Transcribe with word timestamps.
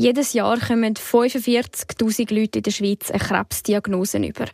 Jedes 0.00 0.32
Jahr 0.32 0.60
kommen 0.60 0.94
45.000 0.94 2.32
Leute 2.32 2.60
in 2.60 2.62
der 2.62 2.70
Schweiz 2.70 3.10
eine 3.10 3.18
Krebsdiagnose 3.18 4.18
über. 4.18 4.44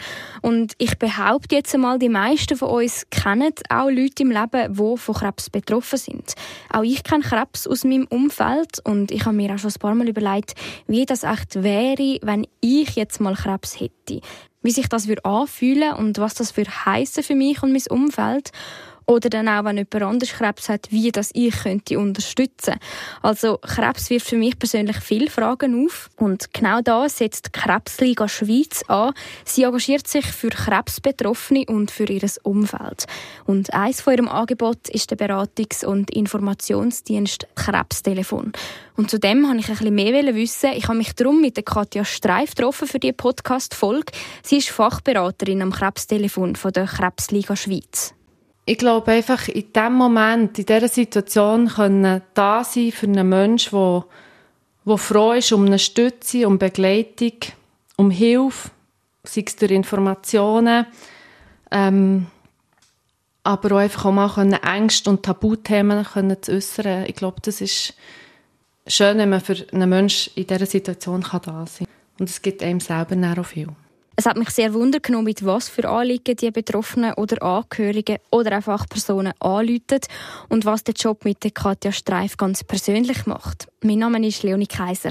Und 0.41 0.73
ich 0.79 0.99
behaupte 0.99 1.57
jetzt 1.57 1.75
einmal, 1.75 1.99
die 1.99 2.09
meisten 2.09 2.57
von 2.57 2.71
uns 2.71 3.05
kennen 3.11 3.53
auch 3.69 3.91
Leute 3.91 4.23
im 4.23 4.31
Leben, 4.31 4.75
die 4.75 4.97
von 4.97 5.15
Krebs 5.15 5.51
betroffen 5.51 5.99
sind. 5.99 6.33
Auch 6.73 6.83
ich 6.83 7.05
kenne 7.05 7.23
Krebs 7.23 7.67
aus 7.67 7.85
meinem 7.85 8.07
Umfeld 8.07 8.81
und 8.85 9.11
ich 9.11 9.27
habe 9.27 9.37
mir 9.37 9.53
auch 9.53 9.59
schon 9.59 9.71
ein 9.71 9.79
paar 9.79 9.95
Mal 9.95 10.09
überlegt, 10.09 10.55
wie 10.87 11.05
das 11.05 11.25
echt 11.25 11.63
wäre, 11.63 12.19
wenn 12.23 12.47
ich 12.63 12.97
jetzt 12.97 13.21
mal 13.21 13.35
Krebs 13.35 13.79
hätte. 13.79 14.23
Wie 14.63 14.71
sich 14.71 14.89
das 14.89 15.07
anfühlen 15.25 15.93
und 15.93 16.17
was 16.17 16.33
das 16.33 16.53
für 16.53 16.65
heißen 16.65 17.23
für 17.23 17.35
mich 17.35 17.63
und 17.63 17.73
mein 17.73 17.87
Umfeld. 17.91 18.51
Oder 19.07 19.29
dann 19.29 19.49
auch, 19.49 19.65
wenn 19.65 19.77
jemand 19.77 20.03
anders 20.03 20.33
Krebs 20.33 20.69
hat, 20.69 20.91
wie 20.91 21.13
das 21.13 21.31
ich 21.35 21.55
könnte 21.63 21.99
unterstützen. 21.99 22.75
Also 23.23 23.59
Krebs 23.59 24.09
wirft 24.11 24.29
für 24.29 24.37
mich 24.37 24.59
persönlich 24.59 24.97
viele 24.97 25.31
Fragen 25.31 25.85
auf. 25.85 26.09
Und 26.17 26.53
genau 26.55 26.81
da 26.81 27.09
setzt 27.09 27.53
Krebsliga 27.53 28.29
Schweiz 28.29 28.83
an. 28.89 29.13
Sie 29.45 29.65
engagiert 29.65 30.09
sich 30.09 30.27
für 30.27 30.49
Krebsbetroffene 30.49 31.67
und 31.67 31.91
für 31.91 32.09
ihr 32.09 32.23
Umfeld. 32.43 33.05
Und 33.45 33.75
eines 33.75 34.01
von 34.01 34.15
ihrem 34.15 34.29
Angebot 34.29 34.89
ist 34.89 35.11
der 35.11 35.19
Beratungs- 35.19 35.85
und 35.85 36.11
Informationsdienst 36.11 37.47
Krebstelefon. 37.55 38.53
Und 38.97 39.11
zudem 39.11 39.49
habe 39.49 39.59
ich 39.59 39.69
ein 39.69 39.77
bisschen 39.77 39.95
mehr 39.95 40.35
wissen. 40.35 40.71
Ich 40.75 40.89
habe 40.89 40.99
mich 40.99 41.15
darum 41.15 41.41
mit 41.41 41.65
Katja 41.65 42.05
Streif 42.05 42.55
getroffen 42.55 42.89
für 42.89 42.99
die 42.99 43.13
Podcast-Folge. 43.13 44.13
Sie 44.43 44.59
ist 44.59 44.71
Fachberaterin 44.71 45.63
am 45.63 45.73
Krebstelefon 45.73 46.57
von 46.57 46.73
der 46.73 46.87
Krebsliga 46.87 47.57
Schweiz 47.57 48.15
ich 48.67 48.79
glaube 48.79 49.13
einfach 49.13 49.49
in 49.49 49.73
dem 49.73 49.93
Moment, 49.95 50.59
in 50.59 50.67
dieser 50.67 50.89
Situation 50.89 51.69
können 51.69 52.23
da 52.33 52.65
sein 52.65 52.93
für 52.93 53.07
einen 53.07 53.29
Menschen, 53.29 53.79
der, 53.79 54.05
der 54.87 54.99
froh 54.99 55.33
ist 55.33 55.53
um 55.53 55.67
eine 55.67 55.79
Stütze, 55.79 56.47
um 56.47 56.59
Begleitung, 56.59 57.33
um 57.97 58.11
Hilfe, 58.11 58.71
sei 59.23 59.45
es 59.47 59.57
durch 59.57 59.71
Informationen, 59.71 60.87
ähm, 61.71 62.27
aber 63.43 63.77
auch 63.77 63.81
einfach 63.81 64.07
auch 64.07 64.13
mal 64.13 64.31
können 64.31 64.55
Ängste 64.55 65.11
und 65.11 65.23
Tabuthemen 65.23 66.05
können 66.05 66.43
zu 66.43 66.53
äußern. 66.53 67.05
Ich 67.07 67.15
glaube, 67.15 67.43
das 67.43 67.61
ist 67.61 67.95
schön, 68.87 69.19
wenn 69.19 69.29
man 69.29 69.43
für 69.43 69.67
einen 69.73 69.89
Menschen 69.91 70.33
in 70.37 70.47
dieser 70.47 70.65
Situation 70.65 71.23
kann 71.23 71.43
da 71.45 71.67
sein 71.67 71.87
kann. 71.87 71.95
Und 72.21 72.31
es 72.31 72.41
gibt 72.41 72.63
einem 72.63 72.81
selber 72.81 73.17
auch 73.39 73.45
viel. 73.45 73.69
Es 74.17 74.27
hat 74.27 74.37
mich 74.37 74.51
sehr 74.51 74.73
wundern 74.75 75.03
genommen, 75.03 75.25
mit 75.25 75.45
was 75.45 75.69
für 75.69 75.89
Anliegen 75.89 76.37
die 76.37 76.51
Betroffenen 76.51 77.15
oder 77.15 77.43
Angehörigen 77.43 78.19
oder 78.31 78.53
einfach 78.53 78.89
Personen 78.89 79.33
anrufen 79.41 80.01
und 80.49 80.65
was 80.65 80.85
der 80.85 80.95
Job 80.95 81.25
mit 81.25 81.43
der 81.43 81.51
Katja 81.51 81.91
Streif 81.91 82.37
ganz 82.37 82.63
persönlich 82.63 83.27
macht. 83.27 83.67
Mein 83.83 83.99
Name 83.99 84.25
ist 84.25 84.45
Leonie 84.45 84.69
Kaiser. 84.69 85.11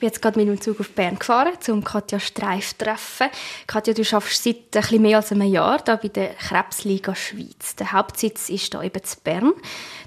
Bin 0.00 0.08
jetzt 0.08 0.22
gerade 0.22 0.38
mit 0.38 0.48
dem 0.48 0.60
Zug 0.60 0.80
auf 0.80 0.90
Bern 0.90 1.18
gefahren, 1.18 1.52
um 1.68 1.84
Katja 1.84 2.18
Streif 2.18 2.70
zu 2.70 2.84
treffen. 2.84 3.28
Katja, 3.66 3.92
du 3.92 4.02
arbeitest 4.02 4.42
seit 4.42 4.56
ein 4.56 4.80
bisschen 4.80 5.02
mehr 5.02 5.18
als 5.18 5.30
einem 5.30 5.52
Jahr 5.52 5.78
da 5.78 5.96
bei 5.96 6.08
der 6.08 6.30
Krebsliga 6.30 7.14
Schweiz. 7.14 7.76
Der 7.76 7.92
Hauptsitz 7.92 8.48
ist 8.48 8.72
hier 8.72 8.82
eben 8.82 9.04
zu 9.04 9.18
Bern. 9.22 9.52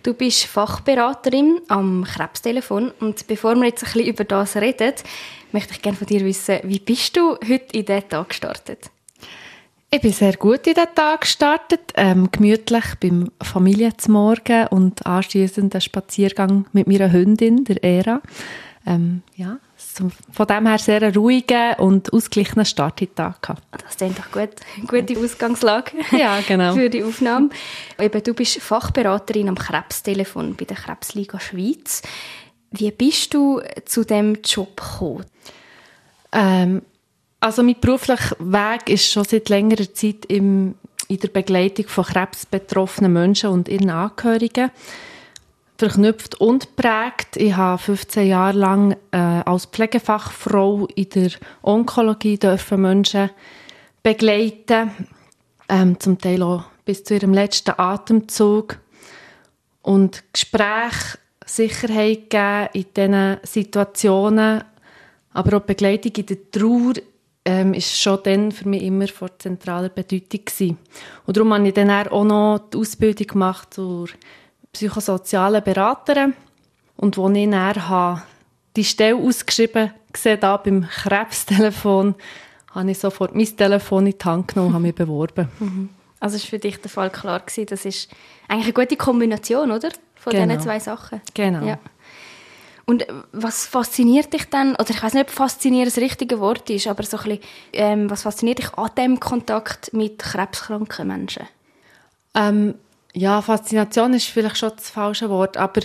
Du 0.02 0.14
bist 0.14 0.46
Fachberaterin 0.46 1.62
am 1.68 2.04
Krebstelefon 2.04 2.92
und 3.00 3.28
bevor 3.28 3.56
wir 3.56 3.66
jetzt 3.66 3.84
ein 3.84 3.94
bisschen 3.94 4.08
über 4.08 4.24
das 4.24 4.56
reden, 4.56 4.94
möchte 5.52 5.74
ich 5.74 5.82
gerne 5.82 5.98
von 5.98 6.08
dir 6.08 6.26
wissen, 6.26 6.60
wie 6.64 6.80
bist 6.80 7.16
du 7.16 7.38
heute 7.48 7.78
in 7.78 7.86
diesen 7.86 8.10
Tag 8.10 8.30
gestartet? 8.30 8.90
Ich 9.92 10.02
bin 10.02 10.12
sehr 10.12 10.36
gut 10.38 10.66
in 10.66 10.74
den 10.74 10.88
Tag 10.96 11.22
gestartet, 11.22 11.94
ähm, 11.96 12.32
gemütlich 12.32 12.84
beim 13.00 13.30
Familie 13.40 13.96
zum 13.96 14.14
Morgen 14.14 14.66
und 14.70 15.06
anschließend 15.06 15.76
einen 15.76 15.82
Spaziergang 15.82 16.66
mit 16.74 16.88
meiner 16.88 17.12
Hündin, 17.12 17.64
der 17.64 17.84
Era. 17.84 18.22
Ähm, 18.88 19.22
ja, 19.36 19.60
von 19.94 20.48
dem 20.48 20.68
her 20.68 20.78
sehr 20.78 21.02
einen 21.02 21.16
ruhigen 21.16 21.76
und 21.78 22.12
ausgeglichenen 22.12 22.66
Start 22.66 23.02
in 23.02 23.08
den 23.08 23.16
Tag 23.16 23.42
gehabt. 23.42 23.64
Das 23.72 23.96
ist 23.96 24.18
doch 24.18 24.32
gut. 24.32 24.50
Gute 24.88 25.20
Ausgangslage 25.20 25.92
ja, 26.18 26.40
genau. 26.48 26.74
für 26.74 26.90
die 26.90 27.04
Aufnahme. 27.04 27.50
Eben, 28.00 28.24
du 28.24 28.34
bist 28.34 28.60
Fachberaterin 28.62 29.50
am 29.50 29.56
Krebstelefon 29.56 30.56
bei 30.56 30.66
der 30.66 30.78
Krebsliga 30.78 31.40
Schweiz. 31.40 32.02
Wie 32.72 32.92
bist 32.92 33.34
du 33.34 33.62
zu 33.86 34.04
dem 34.04 34.40
Job 34.44 34.78
gekommen? 34.78 35.26
Ähm, 36.32 36.82
also 37.40 37.62
mein 37.62 37.80
beruflicher 37.80 38.36
Weg 38.40 38.90
ist 38.90 39.12
schon 39.12 39.26
seit 39.26 39.50
längerer 39.50 39.94
Zeit 39.94 40.26
im, 40.28 40.76
in 41.08 41.20
der 41.20 41.28
Begleitung 41.28 41.88
von 41.88 42.06
krebsbetroffenen 42.06 43.12
Menschen 43.14 43.50
und 43.50 43.68
ihren 43.68 43.90
Angehörigen 43.90 44.72
verknüpft 45.84 46.36
und 46.40 46.78
prägt. 46.78 47.36
Ich 47.36 47.58
habe 47.58 47.78
15 47.78 48.26
Jahre 48.26 48.58
lang 48.58 48.96
äh, 49.12 49.18
als 49.18 49.66
Pflegefachfrau 49.66 50.88
in 50.96 51.10
der 51.10 51.32
Onkologie 51.62 52.38
dürfen 52.38 52.84
Menschen 52.84 53.30
begleiten, 54.02 54.92
ähm, 55.68 56.00
zum 56.00 56.18
Teil 56.20 56.42
auch 56.42 56.64
bis 56.86 57.04
zu 57.04 57.16
ihrem 57.16 57.34
letzten 57.34 57.74
Atemzug 57.78 58.80
und 59.82 60.24
Gespräch, 60.32 61.18
Sicherheit 61.46 62.30
geben 62.30 62.70
in 62.72 62.86
diesen 62.96 63.38
Situationen, 63.44 64.64
aber 65.34 65.58
auch 65.58 65.64
Begleitung 65.64 66.14
in 66.16 66.26
der 66.28 66.52
Trauer 66.52 66.94
ähm, 67.44 67.74
ist 67.74 68.00
schon 68.00 68.20
dann 68.24 68.54
für 68.54 68.70
mich 68.70 68.84
immer 68.84 69.10
von 69.10 69.30
zentraler 69.38 69.90
Bedeutung 69.90 70.46
gewesen. 70.46 70.78
Und 71.26 71.36
darum 71.36 71.54
habe 71.54 71.68
ich 71.68 71.74
dann 71.74 71.90
auch 71.90 72.24
noch 72.24 72.70
die 72.72 72.78
Ausbildung 72.78 73.28
gemacht 73.28 73.74
zur 73.74 74.08
psychosozialen 74.74 75.64
Beraterin 75.64 76.34
und 76.98 77.18
wo 77.18 77.30
ich 77.30 77.50
dann 77.50 77.88
habe, 77.88 78.24
die 78.76 78.84
Stelle 78.84 79.16
ausgeschrieben 79.16 79.94
gesehen 80.12 80.40
da 80.40 80.58
beim 80.58 80.88
Krebstelefon, 80.88 82.16
habe 82.72 82.92
ich 82.92 83.00
sofort 83.00 83.36
mein 83.36 83.46
Telefon 83.46 84.08
in 84.08 84.18
die 84.18 84.26
Hand 84.26 84.50
genommen 84.50 84.70
und 84.70 84.74
habe 84.74 84.84
mich 84.84 84.96
beworben. 84.96 85.50
Mhm. 85.60 85.90
Also 86.20 86.38
ist 86.38 86.46
für 86.46 86.58
dich 86.58 86.80
der 86.80 86.90
Fall 86.90 87.10
klar 87.10 87.42
gewesen, 87.42 87.66
das 87.66 87.84
ist 87.84 88.10
eigentlich 88.48 88.74
eine 88.74 88.74
gute 88.74 88.96
Kombination, 88.96 89.72
oder? 89.72 89.90
Von 90.16 90.32
genau. 90.32 90.46
diesen 90.46 90.62
zwei 90.62 90.80
Sachen. 90.80 91.20
Genau. 91.34 91.66
Ja. 91.66 91.80
Und 92.86 93.06
was 93.34 93.66
fasziniert 93.66 94.32
dich 94.32 94.50
dann, 94.50 94.76
oder 94.76 94.90
ich 94.90 95.04
weiß 95.04 95.16
nicht, 95.16 95.24
ob 95.24 95.30
faszinieren 95.30 95.84
das 95.84 95.98
richtige 95.98 96.40
Wort 96.40 96.70
ist, 96.70 96.88
aber 96.88 97.04
so 97.04 97.18
ein 97.18 97.24
bisschen, 97.24 97.40
ähm, 97.74 98.10
was 98.10 98.22
fasziniert 98.22 98.60
dich 98.60 98.74
an 98.74 98.90
dem 98.98 99.20
Kontakt 99.20 99.92
mit 99.92 100.20
krebskranken 100.20 101.10
Menschen? 101.10 101.46
Ähm, 102.36 102.76
ja, 103.14 103.42
Faszination 103.42 104.14
ist 104.14 104.28
vielleicht 104.28 104.58
schon 104.58 104.72
das 104.76 104.90
falsche 104.90 105.30
Wort, 105.30 105.58
aber 105.58 105.82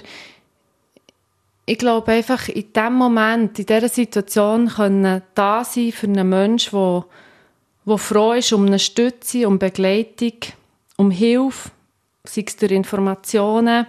ich 1.66 1.78
glaube 1.78 2.12
einfach, 2.12 2.48
in 2.48 2.72
dem 2.72 2.94
Moment, 2.94 3.58
in 3.58 3.66
dieser 3.66 3.90
Situation 3.90 4.68
können 4.68 5.22
da 5.34 5.64
sein 5.64 5.92
für 5.92 6.06
einen 6.06 6.28
Menschen, 6.28 6.72
der, 6.72 7.04
der 7.84 7.98
froh 7.98 8.32
ist 8.32 8.52
um 8.54 8.64
eine 8.64 8.78
Stütze, 8.78 9.46
um 9.46 9.58
Begleitung, 9.58 10.32
um 10.96 11.10
Hilfe, 11.10 11.70
sei 12.24 12.44
es 12.46 12.56
durch 12.56 12.72
Informationen, 12.72 13.86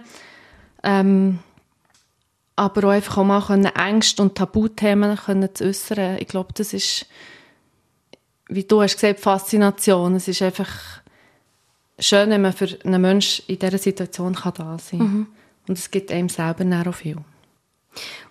ähm, 0.82 1.38
aber 2.56 2.88
auch 2.88 2.92
einfach 2.92 3.16
auch 3.16 3.24
mal 3.24 3.40
können 3.40 3.64
Ängste 3.74 4.20
und 4.20 4.34
Tabuthemen 4.34 5.16
können 5.16 5.54
zu 5.54 5.64
äußern. 5.64 6.18
Ich 6.18 6.28
glaube, 6.28 6.52
das 6.52 6.74
ist, 6.74 7.06
wie 8.48 8.64
du 8.64 8.82
hast 8.82 8.96
gesagt, 8.96 9.20
Faszination. 9.20 10.14
Es 10.16 10.28
ist 10.28 10.42
einfach 10.42 10.99
schön, 12.00 12.30
wenn 12.30 12.42
man 12.42 12.52
für 12.52 12.68
einen 12.84 13.00
Menschen 13.00 13.44
in 13.46 13.58
dieser 13.58 13.78
Situation 13.78 14.34
kann 14.34 14.54
da 14.56 14.78
sein 14.78 14.98
kann. 14.98 15.08
Mhm. 15.08 15.26
Und 15.68 15.78
es 15.78 15.90
gibt 15.90 16.10
einem 16.10 16.28
selber 16.28 16.64
auch 16.88 16.94
viel. 16.94 17.16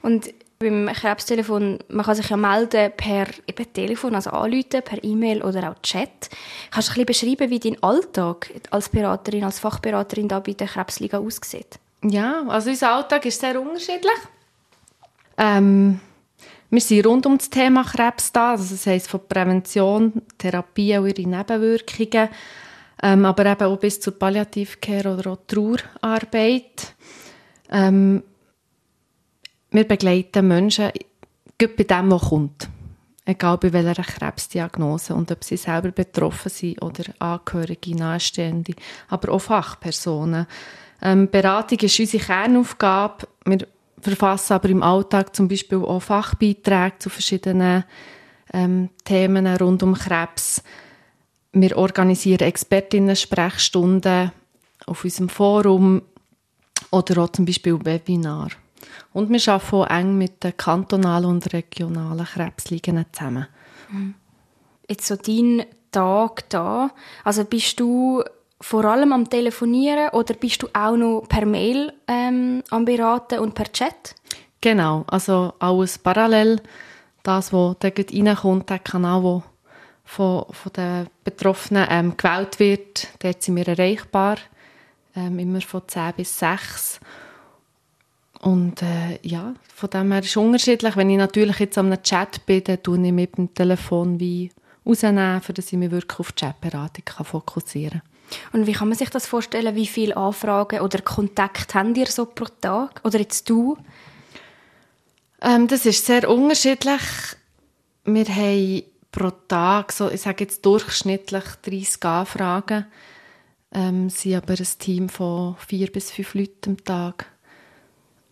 Und 0.02 0.34
beim 0.60 0.88
Krebstelefon, 0.88 1.80
man 1.88 2.06
kann 2.06 2.16
sich 2.16 2.30
ja 2.30 2.36
melden 2.36 2.92
per 2.98 3.28
eben 3.48 3.74
Telefon, 3.74 4.14
also 4.16 4.32
anrufen, 4.32 4.82
per 4.84 5.02
E-Mail 5.02 5.42
oder 5.42 5.72
auch 5.72 5.82
Chat. 5.82 6.30
Kannst 6.70 6.90
du 6.90 7.00
ein 7.00 7.06
bisschen 7.06 7.36
beschreiben, 7.36 7.50
wie 7.50 7.60
dein 7.60 7.82
Alltag 7.82 8.52
als 8.70 8.90
Beraterin, 8.90 9.46
als 9.46 9.60
Fachberaterin 9.60 10.28
da 10.28 10.42
bei 10.42 10.52
der 10.54 10.68
Krebsliga 10.68 11.20
aussieht? 11.20 11.80
Ja, 12.04 12.44
also 12.48 12.70
unser 12.70 12.92
Alltag 12.92 13.26
ist 13.26 13.40
sehr 13.40 13.60
unterschiedlich. 13.60 14.18
Ähm, 15.38 16.02
wir 16.70 16.82
sind 16.82 17.06
rund 17.06 17.26
um 17.26 17.38
das 17.38 17.50
Thema 17.50 17.84
Krebs 17.84 18.32
da, 18.34 18.52
also 18.52 18.76
das 18.76 18.86
heisst 18.86 19.08
von 19.08 19.22
Prävention, 19.28 20.22
Therapie 20.38 20.98
und 20.98 21.18
ihre 21.18 21.28
Nebenwirkungen 21.28 22.30
ähm, 23.02 23.26
aber 23.26 23.46
eben 23.46 23.68
auch 23.68 23.80
bis 23.80 24.00
zur 24.00 24.18
Palliativcare 24.18 25.14
oder 25.14 25.32
auch 25.32 25.40
Trauerarbeit. 25.48 26.96
Ähm, 27.72 28.24
wir 29.72 29.88
begleiten 29.88 30.48
Menschen 30.48 30.92
bei 31.58 31.68
dem, 31.68 32.12
was 32.12 32.30
kommt. 32.30 32.70
Egal 33.26 33.58
bei 33.60 33.72
welcher 33.72 34.02
Krebsdiagnose 34.02 35.14
und 35.14 35.32
ob 35.32 35.44
sie 35.44 35.58
selber 35.58 35.92
betroffen 35.92 36.50
sind 36.50 36.82
oder 36.82 37.04
Angehörige, 37.20 37.96
Nahestehende, 37.96 38.74
aber 39.08 39.34
auch 39.34 39.40
Fachpersonen. 39.40 40.48
Ähm, 41.02 41.30
Beratung 41.30 41.78
ist 41.80 42.00
unsere 42.00 42.24
Kernaufgabe. 42.24 43.28
Wir 43.46 43.68
verfassen 44.02 44.54
aber 44.54 44.70
im 44.70 44.82
Alltag 44.82 45.36
zum 45.36 45.48
Beispiel 45.48 45.78
auch 45.78 46.00
Fachbeiträge 46.00 46.98
zu 46.98 47.10
verschiedenen 47.10 47.84
ähm, 48.52 48.90
Themen 49.06 49.46
rund 49.46 49.84
um 49.84 49.94
Krebs. 49.94 50.64
Wir 51.52 51.78
organisieren 51.78 52.48
Expertinnen-Sprechstunden 52.48 54.32
auf 54.86 55.04
unserem 55.04 55.30
Forum 55.30 56.02
oder 56.92 57.24
auch 57.24 57.30
zum 57.30 57.46
Beispiel 57.46 57.84
Webinar. 57.84 58.50
Und 59.14 59.30
wir 59.30 59.54
arbeiten 59.54 59.76
auch 59.76 59.90
eng 59.90 60.18
mit 60.18 60.44
den 60.44 60.56
kantonalen 60.56 61.30
und 61.30 61.54
regionalen 61.54 62.26
Krebsligen 62.26 63.06
zusammen. 63.12 63.48
Jetzt 64.88 65.08
so 65.08 65.16
dein 65.16 65.66
Tag 65.92 66.50
da, 66.50 66.92
also 67.24 67.44
bist 67.46 67.80
du 67.80 68.24
vor 68.62 68.86
allem 68.86 69.14
am 69.14 69.30
Telefonieren 69.30 70.10
oder 70.10 70.34
bist 70.36 70.62
du 70.62 70.68
auch 70.74 70.96
noch 70.96 71.26
per 71.28 71.46
Mail 71.46 71.94
ähm, 72.08 72.62
am 72.70 72.86
Beraten 72.86 73.40
und 73.40 73.56
per 73.56 73.72
Chat? 73.72 74.16
Genau, 74.62 75.06
also 75.08 75.54
alles 75.60 75.98
parallel. 75.98 76.62
Das, 77.24 77.54
was 77.54 77.78
da 77.80 77.90
reinkommt, 77.90 78.70
der 78.70 78.80
Kanal, 78.80 79.22
der 79.22 79.44
von, 80.10 80.44
von 80.50 80.74
den 80.74 81.08
Betroffenen 81.24 81.88
ähm, 81.88 82.18
gewählt 82.18 82.60
wird, 82.60 83.08
dort 83.20 83.44
sind 83.44 83.56
wir 83.58 83.68
erreichbar. 83.68 84.38
Ähm, 85.16 85.38
immer 85.38 85.62
von 85.62 85.84
10 85.86 86.14
bis 86.18 86.40
6. 86.40 87.00
Und 88.42 88.82
äh, 88.82 89.20
ja, 89.22 89.54
von 89.76 89.90
dem 89.92 90.12
her 90.12 90.22
ist 90.22 90.30
es 90.30 90.38
unterschiedlich. 90.38 90.96
Wenn 90.96 91.12
ich 91.12 91.18
natürlich 91.18 91.60
jetzt 91.60 91.78
am 91.78 91.94
Chat 92.02 92.44
bin, 92.48 92.64
dann 92.64 92.82
tue 92.82 93.06
ich 93.06 93.12
mit 93.12 93.38
dem 93.38 93.54
Telefon 93.54 94.20
wie 94.20 94.52
rausnehmen, 94.84 95.42
damit 95.46 95.60
ich 95.60 95.72
mich 95.74 95.92
wirklich 95.92 96.20
auf 96.20 96.32
die 96.32 96.44
Chatberatung 96.44 97.26
fokussieren 97.26 98.02
kann. 98.02 98.62
Und 98.62 98.66
wie 98.66 98.74
kann 98.74 98.90
man 98.90 98.98
sich 98.98 99.12
das 99.12 99.28
vorstellen? 99.28 99.76
Wie 99.76 99.88
viele 99.88 100.18
Anfragen 100.18 100.80
oder 100.80 101.02
Kontakte 101.02 101.78
habt 101.78 101.98
ihr 101.98 102.08
so 102.08 102.26
pro 102.26 102.46
Tag? 102.62 103.00
Oder 103.04 103.20
jetzt 103.20 103.48
du? 103.48 103.78
Ähm, 105.42 105.68
das 105.68 105.86
ist 105.86 106.04
sehr 106.04 106.28
unterschiedlich. 106.28 107.02
Wir 108.06 108.26
haben 108.26 108.84
pro 109.12 109.32
Tag, 109.32 109.92
so, 109.92 110.10
ich 110.10 110.22
sage 110.22 110.44
jetzt 110.44 110.66
durchschnittlich 110.66 111.44
30 111.64 112.06
Anfragen. 112.06 112.86
Ähm, 113.72 114.10
sind 114.10 114.36
aber 114.36 114.54
ein 114.54 114.68
Team 114.80 115.10
von 115.10 115.56
vier 115.58 115.92
bis 115.92 116.12
fünf 116.12 116.34
Leuten 116.34 116.72
am 116.72 116.84
Tag. 116.84 117.26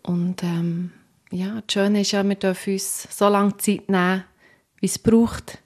Und 0.03 0.41
ähm, 0.41 0.91
ja, 1.31 1.62
das 1.62 1.74
Schöne 1.74 2.01
ist 2.01 2.12
ja, 2.12 2.24
wir 2.24 2.35
dürfen 2.35 2.74
uns 2.74 3.07
so 3.15 3.27
lange 3.27 3.57
Zeit 3.57 3.89
nehmen, 3.89 4.24
wie 4.79 4.85
es 4.85 4.97
braucht. 4.97 5.59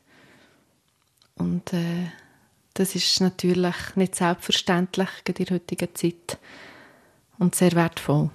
Und 1.36 1.72
äh, 1.74 2.08
das 2.74 2.96
ist 2.96 3.22
natürlich 3.22 3.76
nicht 3.96 4.16
selbstverständlich 4.16 5.10
in 5.26 5.34
der 5.34 5.56
heutigen 5.56 5.96
Zeit 5.96 6.38
und 7.38 7.56
sehr 7.56 7.74
wertvoll. 7.74 8.30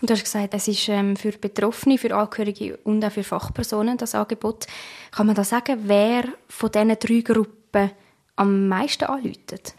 Und 0.00 0.10
du 0.10 0.14
hast 0.14 0.24
gesagt, 0.24 0.54
es 0.54 0.68
ist 0.68 0.88
ähm, 0.88 1.16
für 1.16 1.32
Betroffene, 1.32 1.98
für 1.98 2.14
Angehörige 2.14 2.76
und 2.84 3.04
auch 3.04 3.12
für 3.12 3.24
Fachpersonen 3.24 3.96
das 3.96 4.14
Angebot. 4.14 4.66
Kann 5.10 5.26
man 5.26 5.34
da 5.34 5.44
sagen, 5.44 5.80
wer 5.84 6.24
von 6.48 6.70
diesen 6.70 6.96
drei 6.98 7.20
Gruppen 7.20 7.90
am 8.36 8.68
meisten 8.68 9.04
anläutet? 9.04 9.74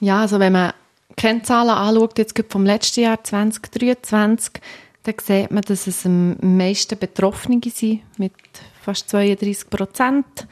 Ja, 0.00 0.20
also 0.20 0.38
wenn 0.38 0.52
man 0.52 0.72
Kennzahlen 1.16 1.70
anschaut, 1.70 2.18
jetzt 2.18 2.34
vom 2.48 2.64
letzten 2.64 3.00
Jahr 3.00 3.22
2023, 3.22 4.60
dann 5.02 5.14
sieht 5.20 5.50
man, 5.50 5.62
dass 5.62 5.86
es 5.86 6.06
am 6.06 6.36
meisten 6.40 6.98
Betroffene 6.98 7.60
sind, 7.64 8.02
mit 8.18 8.32
fast 8.82 9.08
32 9.10 9.70
Prozent. 9.70 10.46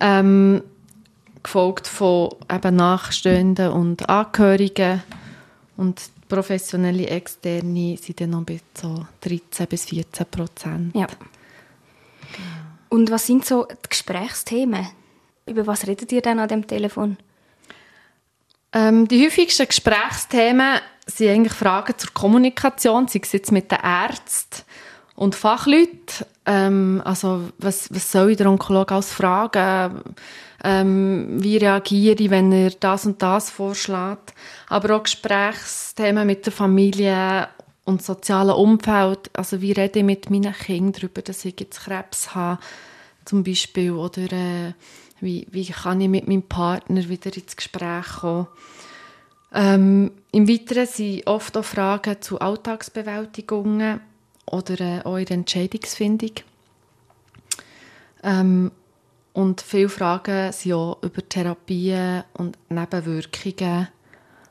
Ähm, 0.00 0.62
gefolgt 1.42 1.86
von 1.86 2.30
eben 2.52 2.76
Nachstehenden 2.76 3.70
und 3.72 4.08
Angehörigen. 4.08 5.02
Und 5.76 6.02
professionelle 6.28 7.06
Externe 7.06 7.96
sind 7.96 8.20
dann 8.20 8.30
noch 8.30 8.42
bei 8.42 8.60
so 8.74 9.06
13 9.20 9.66
bis 9.66 9.86
14 9.86 10.26
Prozent. 10.26 10.94
Ja. 10.94 11.06
Und 12.88 13.10
was 13.10 13.26
sind 13.26 13.44
so 13.44 13.64
die 13.64 13.88
Gesprächsthemen? 13.88 14.86
Über 15.46 15.66
was 15.66 15.86
redet 15.86 16.12
ihr 16.12 16.22
dann 16.22 16.38
an 16.38 16.48
dem 16.48 16.66
Telefon? 16.66 17.16
Ähm, 18.72 19.08
die 19.08 19.24
häufigsten 19.24 19.66
Gesprächsthemen 19.66 20.80
sind 21.06 21.28
eigentlich 21.30 21.52
Fragen 21.54 21.96
zur 21.96 22.12
Kommunikation, 22.12 23.08
sei 23.08 23.20
es 23.22 23.32
jetzt 23.32 23.52
mit 23.52 23.70
den 23.70 23.78
Ärzten 23.78 24.62
und 25.14 25.34
Fachleuten. 25.34 26.26
Ähm, 26.44 27.02
also 27.04 27.48
was, 27.58 27.92
was 27.92 28.12
soll 28.12 28.36
der 28.36 28.50
Onkologe 28.50 28.94
als 28.94 29.12
fragen? 29.12 30.02
Ähm, 30.64 31.42
wie 31.42 31.56
reagiere 31.56 32.16
ich, 32.16 32.30
wenn 32.30 32.50
er 32.50 32.70
das 32.70 33.06
und 33.06 33.22
das 33.22 33.50
vorschlägt? 33.50 34.34
Aber 34.68 34.96
auch 34.96 35.02
Gesprächsthemen 35.04 36.26
mit 36.26 36.46
der 36.46 36.52
Familie 36.52 37.48
und 37.84 38.02
sozialen 38.02 38.54
Umfeld. 38.54 39.30
Also 39.34 39.60
wie 39.60 39.72
rede 39.72 40.00
ich 40.00 40.04
mit 40.04 40.30
meinen 40.30 40.52
Kindern 40.52 40.92
darüber, 40.92 41.22
dass 41.22 41.44
ich 41.44 41.58
jetzt 41.60 41.80
Krebs 41.84 42.34
habe, 42.34 42.60
zum 43.24 43.44
Beispiel, 43.44 43.92
oder 43.92 44.32
äh, 44.32 44.72
wie, 45.20 45.46
wie 45.50 45.66
kann 45.66 46.00
ich 46.00 46.08
mit 46.08 46.28
meinem 46.28 46.42
Partner 46.42 47.08
wieder 47.08 47.34
ins 47.34 47.56
Gespräch 47.56 48.06
kommen? 48.20 48.48
Ähm, 49.52 50.10
Im 50.32 50.48
Weiteren 50.48 50.86
sind 50.86 51.26
oft 51.26 51.56
auch 51.56 51.64
Fragen 51.64 52.20
zu 52.20 52.38
Alltagsbewältigungen 52.38 54.00
oder 54.44 54.80
äh, 54.80 55.00
auch 55.04 55.16
in 55.16 55.24
der 55.24 55.36
Entscheidungsfindung. 55.38 56.32
Ähm, 58.22 58.70
und 59.38 59.60
viele 59.60 59.88
Fragen 59.88 60.50
sind 60.50 60.72
auch 60.72 60.98
über 61.00 61.28
Therapien 61.28 62.24
und 62.34 62.58
Nebenwirkungen 62.68 63.86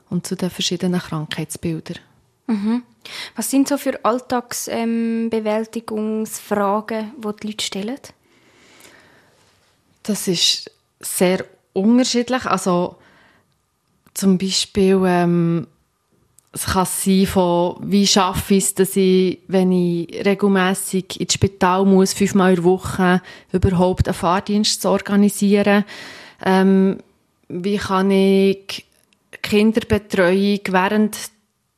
und 0.08 0.26
zu 0.26 0.34
den 0.34 0.48
verschiedenen 0.48 0.98
Krankheitsbildern. 0.98 1.98
Mhm. 2.46 2.84
Was 3.36 3.50
sind 3.50 3.68
so 3.68 3.76
für 3.76 4.02
Alltagsbewältigungsfragen, 4.02 6.98
ähm, 6.98 7.12
die 7.22 7.40
die 7.40 7.48
Leute 7.48 7.64
stellen? 7.64 7.98
Das 10.04 10.26
ist 10.26 10.70
sehr 11.00 11.44
unterschiedlich. 11.74 12.46
Also 12.46 12.96
zum 14.14 14.38
Beispiel 14.38 15.02
ähm, 15.04 15.66
es 16.52 16.64
kann 16.64 16.86
sein 16.86 17.26
von, 17.26 17.76
wie 17.82 18.06
schaffe 18.06 18.54
ich 18.54 18.64
es, 18.64 18.74
dass 18.74 18.96
ich, 18.96 19.40
wenn 19.48 19.70
ich 19.70 20.24
regelmäßig 20.24 21.20
ins 21.20 21.34
Spital 21.34 21.84
muss, 21.84 22.14
fünfmal 22.14 22.50
in 22.50 22.56
der 22.56 22.64
Woche, 22.64 23.22
überhaupt 23.52 24.08
einen 24.08 24.14
Fahrdienst 24.14 24.82
zu 24.82 24.88
organisieren. 24.88 25.84
Ähm, 26.44 26.98
wie 27.48 27.76
kann 27.76 28.10
ich 28.10 28.86
Kinderbetreuung 29.42 30.60
während 30.68 31.18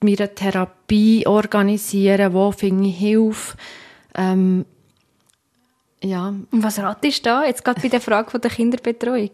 meiner 0.00 0.34
Therapie 0.34 1.26
organisieren? 1.26 2.32
Wo 2.32 2.52
finde 2.52 2.88
ich 2.88 2.96
Hilfe? 2.96 3.56
Ähm, 4.14 4.64
ja. 6.02 6.28
Und 6.28 6.62
was 6.62 6.78
ratest 6.78 7.26
du 7.26 7.30
da, 7.30 7.44
jetzt 7.44 7.64
gerade 7.64 7.80
bei 7.80 7.88
der 7.88 8.00
Frage 8.00 8.38
der 8.38 8.50
Kinderbetreuung? 8.50 9.30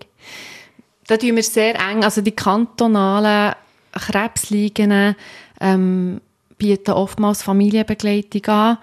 Da 1.06 1.16
tun 1.16 1.36
wir 1.36 1.42
sehr 1.42 1.74
eng, 1.76 2.02
also 2.02 2.20
die 2.20 2.32
kantonalen 2.32 3.54
Krebsliegen 3.98 5.16
ähm, 5.60 6.20
bieten 6.58 6.92
oftmals 6.92 7.42
Familienbegleitung 7.42 8.46
an 8.46 8.78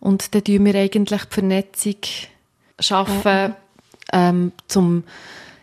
und 0.00 0.34
dann 0.34 0.44
tun 0.44 0.64
wir 0.64 0.74
eigentlich 0.74 1.22
die 1.22 1.34
Vernetzung 1.34 1.96
schaffen, 2.78 3.54
ähm, 4.12 4.52
zum, 4.68 5.04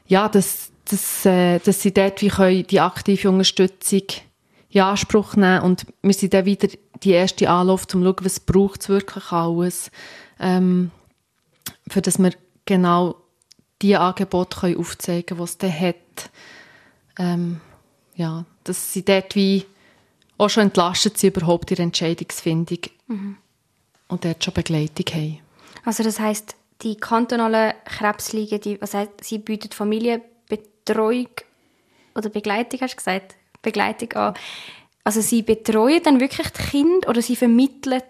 ja, 0.08 0.28
dass, 0.28 0.72
dass, 0.86 1.26
äh, 1.26 1.60
dass 1.60 1.82
sie 1.82 1.94
dort 1.94 2.22
wie 2.22 2.30
können 2.30 2.66
die 2.68 2.80
aktive 2.80 3.30
Unterstützung 3.30 4.04
in 4.70 4.82
Anspruch 4.82 5.36
nehmen 5.36 5.62
und 5.62 5.86
wir 6.02 6.14
sind 6.14 6.34
dann 6.34 6.46
wieder 6.46 6.70
die 7.04 7.12
erste 7.12 7.50
Anlauf, 7.50 7.84
um 7.84 7.88
zu 7.88 8.04
schauen, 8.04 8.16
was 8.22 8.40
es 8.80 8.90
wirklich 8.90 9.32
alles. 9.32 9.92
Ähm, 10.40 10.92
für 11.90 12.02
dass 12.02 12.20
wir 12.20 12.32
genau 12.66 13.16
die 13.82 13.96
Angebote 13.96 14.60
können 14.60 14.78
aufzeigen 14.78 15.26
können, 15.26 15.40
die 15.40 15.44
es 15.44 15.58
dann 15.58 15.80
hat. 15.80 16.30
Ähm, 17.20 17.62
ja, 18.16 18.46
dass 18.64 18.94
sie 18.94 19.04
dort 19.04 19.36
wie 19.36 19.66
auch 20.38 20.50
schon 20.50 20.64
entlastet 20.64 21.18
sind, 21.18 21.38
überhaupt 21.38 21.72
ihre 21.72 21.84
Entscheidungsfindung 21.84 22.80
mhm. 23.08 23.38
und 24.08 24.26
dort 24.26 24.44
schon 24.44 24.54
Begleitung 24.54 25.06
haben. 25.14 25.40
Also 25.86 26.04
das 26.04 26.20
heißt, 26.20 26.56
die 26.82 26.96
kantonalen 26.96 27.74
Krebsligen, 27.86 28.60
die, 28.60 28.82
was 28.82 28.94
heißt, 28.94 29.24
sie 29.24 29.38
bieten 29.38 29.72
Familienbetreuung 29.72 31.30
oder 32.16 32.30
Begleitung, 32.30 32.82
hast 32.82 32.94
du 32.94 32.98
gesagt? 32.98 33.36
Begleitung 33.62 34.12
an. 34.14 34.34
Also 35.04 35.22
sie 35.22 35.42
betreuen 35.42 36.02
dann 36.04 36.20
wirklich 36.20 36.50
die 36.50 36.64
Kinder 36.64 37.10
oder 37.10 37.22
sie 37.22 37.36
vermitteln 37.36 38.02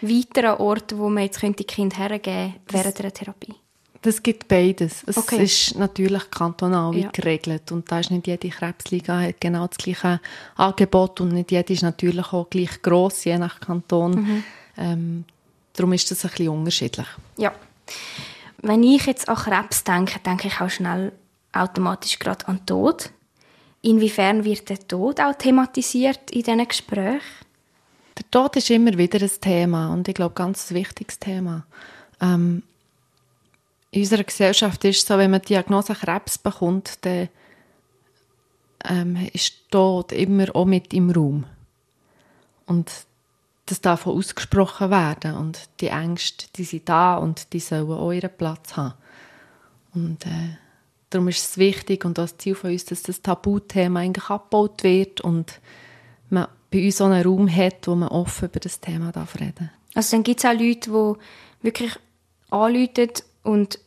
weiter 0.00 0.54
an 0.54 0.60
Orte, 0.60 0.98
wo 0.98 1.08
man 1.08 1.24
jetzt 1.24 1.40
könnte 1.40 1.58
die 1.58 1.64
Kinder 1.64 1.96
hergeben 1.96 2.54
während 2.68 2.98
der 2.98 3.12
Therapie? 3.12 3.54
Das 4.02 4.22
gibt 4.22 4.48
beides. 4.48 5.02
Es 5.06 5.16
okay. 5.16 5.42
ist 5.42 5.76
natürlich 5.76 6.30
kantonal 6.30 6.94
ja. 6.96 7.08
geregelt 7.10 7.72
und 7.72 7.90
da 7.90 8.00
ist 8.00 8.10
nicht 8.10 8.26
jede 8.26 8.48
Krebsliga 8.48 9.20
hat 9.20 9.40
genau 9.40 9.66
das 9.66 9.78
gleiche 9.78 10.20
Angebot 10.56 11.20
und 11.20 11.32
nicht 11.32 11.50
jede 11.50 11.72
ist 11.72 11.82
natürlich 11.82 12.32
auch 12.32 12.48
gleich 12.48 12.82
gross, 12.82 13.24
je 13.24 13.38
nach 13.38 13.60
Kanton. 13.60 14.12
Mhm. 14.12 14.44
Ähm, 14.78 15.24
darum 15.72 15.92
ist 15.92 16.10
das 16.10 16.24
ein 16.24 16.30
bisschen 16.30 16.48
unterschiedlich. 16.48 17.06
Ja. 17.38 17.52
Wenn 18.62 18.82
ich 18.82 19.06
jetzt 19.06 19.28
an 19.28 19.36
Krebs 19.36 19.84
denke, 19.84 20.18
denke 20.20 20.48
ich 20.48 20.60
auch 20.60 20.70
schnell 20.70 21.12
automatisch 21.52 22.18
gerade 22.18 22.46
an 22.48 22.64
Tod. 22.66 23.10
Inwiefern 23.82 24.44
wird 24.44 24.68
der 24.68 24.86
Tod 24.86 25.20
auch 25.20 25.34
thematisiert 25.34 26.30
in 26.30 26.42
diesen 26.42 26.66
Gesprächen? 26.66 27.20
Der 28.18 28.30
Tod 28.30 28.56
ist 28.56 28.70
immer 28.70 28.96
wieder 28.96 29.20
ein 29.20 29.30
Thema 29.40 29.92
und 29.92 30.08
ich 30.08 30.14
glaube, 30.14 30.34
ganz 30.34 30.70
ein 30.70 30.76
wichtiges 30.76 31.18
Thema. 31.18 31.66
Ähm, 32.20 32.62
in 33.96 34.02
unserer 34.02 34.24
Gesellschaft 34.24 34.84
ist 34.84 34.98
es 34.98 35.06
so, 35.06 35.16
wenn 35.16 35.30
man 35.30 35.40
die 35.40 35.48
Diagnose 35.48 35.94
Krebs 35.94 36.36
bekommt, 36.36 36.98
dann 37.06 37.30
ähm, 38.84 39.28
ist 39.32 39.70
Tod 39.70 40.12
immer 40.12 40.54
auch 40.54 40.66
mit 40.66 40.92
im 40.92 41.10
Raum. 41.10 41.46
Und 42.66 42.92
das 43.64 43.80
darf 43.80 44.06
auch 44.06 44.14
ausgesprochen 44.14 44.90
werden. 44.90 45.34
Und 45.36 45.70
die 45.80 45.88
Ängste, 45.88 46.46
die 46.56 46.64
sind 46.64 46.90
da 46.90 47.16
und 47.16 47.54
die 47.54 47.58
sollen 47.58 47.90
auch 47.90 48.12
ihren 48.12 48.36
Platz 48.36 48.76
haben. 48.76 48.92
Und 49.94 50.26
äh, 50.26 50.58
darum 51.08 51.28
ist 51.28 51.42
es 51.42 51.56
wichtig 51.56 52.04
und 52.04 52.18
das 52.18 52.36
Ziel 52.36 52.54
von 52.54 52.72
uns, 52.72 52.84
dass 52.84 53.02
das 53.02 53.22
Tabuthema 53.22 54.00
eigentlich 54.00 54.28
abgebaut 54.28 54.82
wird 54.82 55.22
und 55.22 55.58
man 56.28 56.48
bei 56.70 56.84
uns 56.84 56.98
so 56.98 57.04
einen 57.04 57.24
Raum 57.24 57.48
hat, 57.48 57.88
wo 57.88 57.94
man 57.94 58.10
offen 58.10 58.50
über 58.50 58.60
das 58.60 58.78
Thema 58.78 59.10
darf 59.10 59.40
reden 59.40 59.70
Also 59.94 60.16
dann 60.16 60.22
gibt 60.22 60.40
es 60.40 60.44
auch 60.44 60.52
Leute, 60.52 60.90
die 60.90 61.64
wirklich 61.64 61.98
anrufen 62.50 63.22
und 63.42 63.78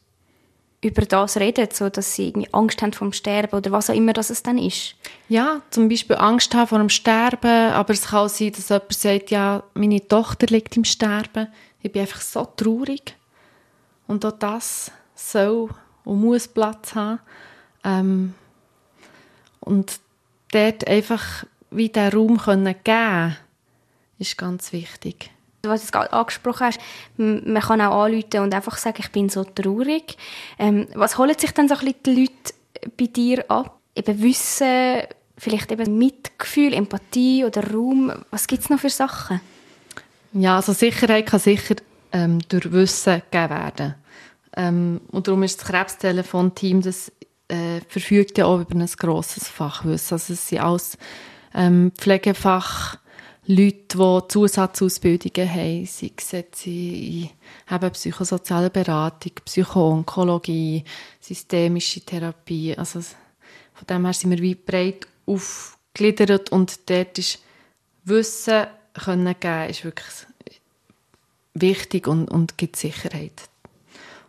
über 0.81 1.01
das 1.01 1.37
reden, 1.37 1.67
so 1.73 1.89
dass 1.89 2.15
sie 2.15 2.29
irgendwie 2.29 2.53
Angst 2.53 2.81
haben 2.81 2.93
vom 2.93 3.11
Sterben 3.11 3.57
oder 3.57 3.71
was 3.71 3.89
auch 3.89 3.95
immer 3.95 4.13
das 4.13 4.29
es 4.29 4.43
dann 4.43 4.57
ist. 4.57 4.95
Ja, 5.27 5.61
zum 5.71 5.89
Beispiel 5.89 6.15
Angst 6.15 6.55
haben 6.55 6.67
vor 6.67 6.77
dem 6.79 6.89
Sterben, 6.89 7.71
aber 7.71 7.93
es 7.93 8.07
kann 8.07 8.19
auch 8.19 8.29
sein, 8.29 8.53
dass 8.53 8.69
jemand 8.69 8.93
sagt, 8.93 9.31
ja, 9.31 9.63
meine 9.73 10.07
Tochter 10.07 10.47
liegt 10.47 10.77
im 10.77 10.85
Sterben, 10.85 11.47
ich 11.81 11.91
bin 11.91 12.01
einfach 12.01 12.21
so 12.21 12.45
traurig 12.45 13.15
und 14.07 14.25
auch 14.25 14.31
das 14.31 14.91
soll 15.15 15.69
und 16.05 16.21
muss 16.21 16.47
Platz 16.47 16.95
haben. 16.95 17.19
Ähm, 17.83 18.33
und 19.59 19.99
dort 20.51 20.87
einfach 20.87 21.45
wie 21.71 21.89
den 21.89 22.11
Raum 22.11 22.37
können 22.37 22.75
geben 22.83 23.37
ist 24.17 24.37
ganz 24.37 24.73
wichtig. 24.73 25.31
Was 25.63 25.85
du 25.85 25.91
gerade 25.91 26.13
angesprochen 26.13 26.67
hast, 26.67 26.79
man 27.17 27.61
kann 27.61 27.81
auch 27.81 28.05
anrufen 28.05 28.39
und 28.39 28.53
einfach 28.53 28.77
sagen, 28.77 28.97
ich 28.99 29.11
bin 29.11 29.27
so 29.29 29.43
traurig. 29.43 30.17
Ähm, 30.57 30.87
was 30.93 31.17
holen 31.17 31.37
sich 31.37 31.51
dann 31.51 31.67
so 31.67 31.75
ein 31.75 31.79
bisschen 31.79 32.03
die 32.05 32.15
Leute 32.21 32.91
bei 32.97 33.05
dir 33.07 33.45
ab? 33.51 33.77
Eben 33.95 34.21
Wissen, 34.21 35.01
vielleicht 35.37 35.71
eben 35.71 35.97
Mitgefühl, 35.97 36.73
Empathie 36.73 37.43
oder 37.43 37.71
Raum. 37.71 38.11
Was 38.31 38.47
gibt 38.47 38.63
es 38.63 38.69
noch 38.69 38.79
für 38.79 38.89
Sachen? 38.89 39.41
Ja, 40.33 40.57
also 40.57 40.73
Sicherheit 40.73 41.25
kann 41.25 41.39
sicher 41.39 41.75
ähm, 42.11 42.39
durch 42.47 42.71
Wissen 42.71 43.21
gegeben 43.31 43.49
werden. 43.49 43.95
Ähm, 44.55 45.01
und 45.11 45.27
darum 45.27 45.43
ist 45.43 45.59
das 45.59 45.67
Krebstelefon-Team, 45.67 46.81
das 46.81 47.11
äh, 47.49 47.81
verfügt 47.87 48.37
ja 48.37 48.45
auch 48.45 48.59
über 48.59 48.75
ein 48.75 48.85
grosses 48.85 49.47
Fachwissen. 49.47 50.15
Also 50.15 50.33
es 50.33 50.47
sind 50.47 50.61
alles 50.61 50.97
ähm, 51.53 51.91
Pflegefach 51.97 52.97
Leute, 53.51 53.97
die 53.97 54.27
Zusatzausbildungen 54.27 55.51
haben, 55.51 55.85
sei 55.87 56.11
es 56.15 56.31
jetzt 56.33 56.67
in 56.67 57.31
eben 57.71 57.91
psychosoziale 57.93 58.69
Beratung, 58.69 59.31
Psychoonkologie, 59.43 60.83
systemische 61.19 62.01
Therapie. 62.01 62.77
Also 62.77 63.01
von 63.01 63.87
dem 63.89 64.05
her 64.05 64.13
sind 64.13 64.29
wir 64.29 64.37
wie 64.37 64.53
breit 64.53 65.07
aufgegliedert 65.25 66.51
und 66.51 66.91
dort 66.91 67.17
ist 67.17 67.39
Wissen 68.03 68.67
können 68.93 69.35
geben, 69.39 69.69
ist 69.71 69.83
wirklich 69.83 70.27
wichtig 71.55 72.07
und, 72.07 72.29
und 72.29 72.55
gibt 72.55 72.75
Sicherheit. 72.75 73.49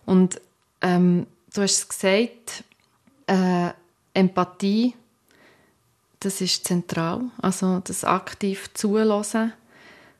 Und 0.06 0.40
ähm, 0.80 1.26
du 1.52 1.60
hast 1.60 1.76
es 1.76 1.88
gesagt, 1.90 2.64
äh, 3.26 3.68
Empathie 4.14 4.94
das 6.20 6.40
ist 6.40 6.66
zentral. 6.66 7.22
Also 7.40 7.80
das 7.80 8.04
aktiv 8.04 8.72
zulassen. 8.74 9.52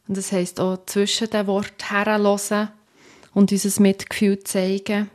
Und 0.08 0.16
das 0.16 0.32
heißt 0.32 0.58
auch 0.58 0.84
zwischen 0.86 1.30
den 1.30 1.46
Worten 1.46 1.84
herlassen 1.88 2.68
und 3.32 3.52
unser 3.52 3.82
Mitgefühl 3.82 4.42
zeigen. 4.42 5.10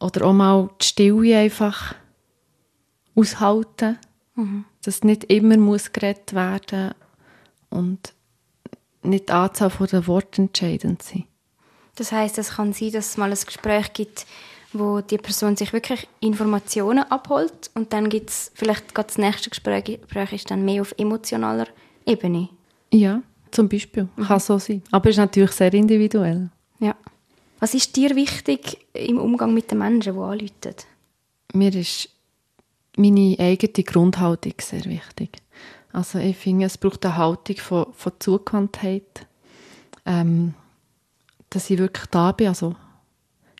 Oder 0.00 0.26
auch 0.26 0.32
mal 0.32 0.70
die 0.80 0.86
Stille 0.86 1.38
einfach 1.38 1.94
aushalten. 3.14 3.98
Mhm. 4.34 4.64
Dass 4.82 5.04
nicht 5.04 5.24
immer 5.24 5.56
muss 5.58 5.92
geredet 5.92 6.34
werden 6.34 6.94
und 7.70 8.14
nicht 9.02 9.28
die 9.28 9.32
Anzahl 9.32 9.70
der 9.70 10.06
Worte 10.06 10.42
entscheidend 10.42 11.02
sind. 11.02 11.26
Das 11.96 12.10
heißt, 12.10 12.38
es 12.38 12.52
kann 12.52 12.72
sein, 12.72 12.92
dass 12.92 13.10
es 13.10 13.16
mal 13.16 13.30
ein 13.30 13.38
Gespräch 13.38 13.92
gibt, 13.92 14.26
wo 14.72 15.00
die 15.00 15.18
Person 15.18 15.56
sich 15.56 15.72
wirklich 15.72 16.08
Informationen 16.20 17.04
abholt 17.10 17.70
und 17.74 17.92
dann 17.92 18.08
gibt 18.08 18.30
es 18.30 18.50
vielleicht 18.54 18.96
das 18.96 19.18
nächste 19.18 19.50
Gespräch, 19.50 19.84
Gespräch 19.84 20.32
ist 20.32 20.50
dann 20.50 20.64
mehr 20.64 20.82
auf 20.82 20.94
emotionaler 20.98 21.66
Ebene. 22.06 22.48
Ja, 22.92 23.22
zum 23.50 23.68
Beispiel. 23.68 24.08
Mhm. 24.16 24.24
Kann 24.24 24.40
so 24.40 24.58
sein. 24.58 24.82
Aber 24.90 25.08
es 25.08 25.14
ist 25.14 25.18
natürlich 25.18 25.52
sehr 25.52 25.72
individuell. 25.72 26.50
Ja. 26.78 26.96
Was 27.60 27.74
ist 27.74 27.94
dir 27.96 28.16
wichtig 28.16 28.78
im 28.92 29.18
Umgang 29.18 29.54
mit 29.54 29.70
den 29.70 29.78
Menschen, 29.78 30.14
die 30.14 30.20
anrufen? 30.20 30.74
Mir 31.54 31.74
ist 31.74 32.08
meine 32.96 33.36
eigene 33.38 33.84
Grundhaltung 33.84 34.54
sehr 34.60 34.84
wichtig. 34.86 35.42
Also 35.92 36.18
ich 36.18 36.36
finde, 36.36 36.66
es 36.66 36.78
braucht 36.78 37.04
eine 37.04 37.16
Haltung 37.16 37.56
von, 37.56 37.86
von 37.92 38.12
Zugewandtheit. 38.18 39.26
Ähm, 40.04 40.54
dass 41.50 41.70
ich 41.70 41.78
wirklich 41.78 42.06
da 42.06 42.32
bin, 42.32 42.48
also 42.48 42.74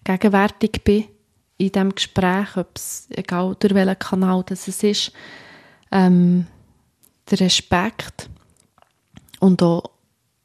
gegenwärtig 0.04 0.82
bin 0.84 1.04
in 1.58 1.70
diesem 1.70 1.94
Gespräch, 1.94 2.56
ob 2.56 2.76
es, 2.76 3.06
egal 3.10 3.56
durch 3.58 3.74
welchen 3.74 3.98
Kanal 3.98 4.42
das 4.44 4.68
es 4.68 4.82
ist, 4.82 5.12
ähm, 5.90 6.46
der 7.30 7.40
Respekt 7.40 8.28
und 9.40 9.62
auch 9.62 9.90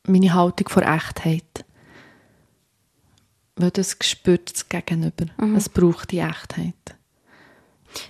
meine 0.03 0.33
Haltung 0.33 0.69
vor 0.69 0.83
Echtheit. 0.83 1.65
Weil 3.55 3.71
das 3.71 3.97
spürt 4.01 4.55
es 4.55 4.69
gegenüber. 4.69 5.25
Mhm. 5.37 5.55
Es 5.55 5.69
braucht 5.69 6.11
die 6.11 6.19
Echtheit. 6.19 6.73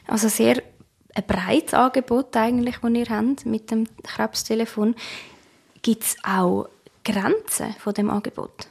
Also 0.08 0.28
sehr 0.28 0.62
ein 1.16 1.26
breites 1.26 1.74
Angebot 1.74 2.36
eigentlich, 2.36 2.78
das 2.78 2.94
ihr 2.94 3.10
habt 3.10 3.46
mit 3.46 3.72
dem 3.72 3.88
Krebstelefon. 4.04 4.96
Gibt 5.82 6.04
es 6.04 6.18
auch 6.24 6.68
Grenzen 7.04 7.74
von 7.80 7.94
dem 7.94 8.10
Angebot? 8.10 8.68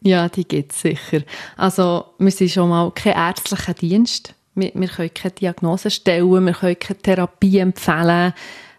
Ja, 0.00 0.28
die 0.28 0.46
gibt 0.46 0.72
es 0.72 0.80
sicher. 0.80 1.22
Also, 1.56 2.06
wir 2.18 2.30
sind 2.30 2.50
schon 2.50 2.68
mal 2.68 2.90
kein 2.92 3.14
ärztlicher 3.14 3.74
Dienst. 3.74 4.34
Wir, 4.54 4.72
wir 4.74 4.88
können 4.88 5.14
keine 5.14 5.34
Diagnose 5.34 5.90
stellen, 5.90 6.46
wir 6.46 6.52
können 6.52 6.78
keine 6.78 6.98
Therapie 6.98 7.58
empfehlen 7.58 8.32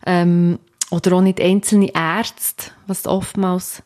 ähm, 0.05 0.59
oder 0.91 1.13
auch 1.13 1.21
nicht 1.21 1.41
einzelne 1.41 1.93
Ärzte, 1.93 2.71
was 2.87 3.05
oftmals 3.05 3.83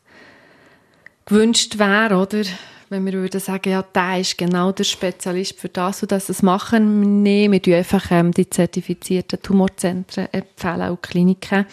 gewünscht 1.25 1.77
wäre, 1.77 2.17
oder? 2.17 2.43
Wenn 2.89 3.05
wir 3.05 3.13
würden 3.13 3.39
sagen, 3.39 3.71
ja, 3.71 3.81
der 3.81 4.19
ist 4.19 4.37
genau 4.37 4.71
der 4.71 4.83
Spezialist 4.83 5.59
für 5.59 5.69
das 5.69 6.03
und 6.03 6.11
das, 6.11 6.27
das 6.27 6.43
machen 6.43 7.23
wir 7.23 7.49
nicht. 7.49 7.65
Wir 7.65 7.77
einfach 7.77 8.11
ähm, 8.11 8.31
die 8.31 8.47
zertifizierten 8.47 9.41
Tumorzentren 9.41 10.27
empfehlen 10.31 10.91
und 10.91 11.01
Kliniken. 11.01 11.65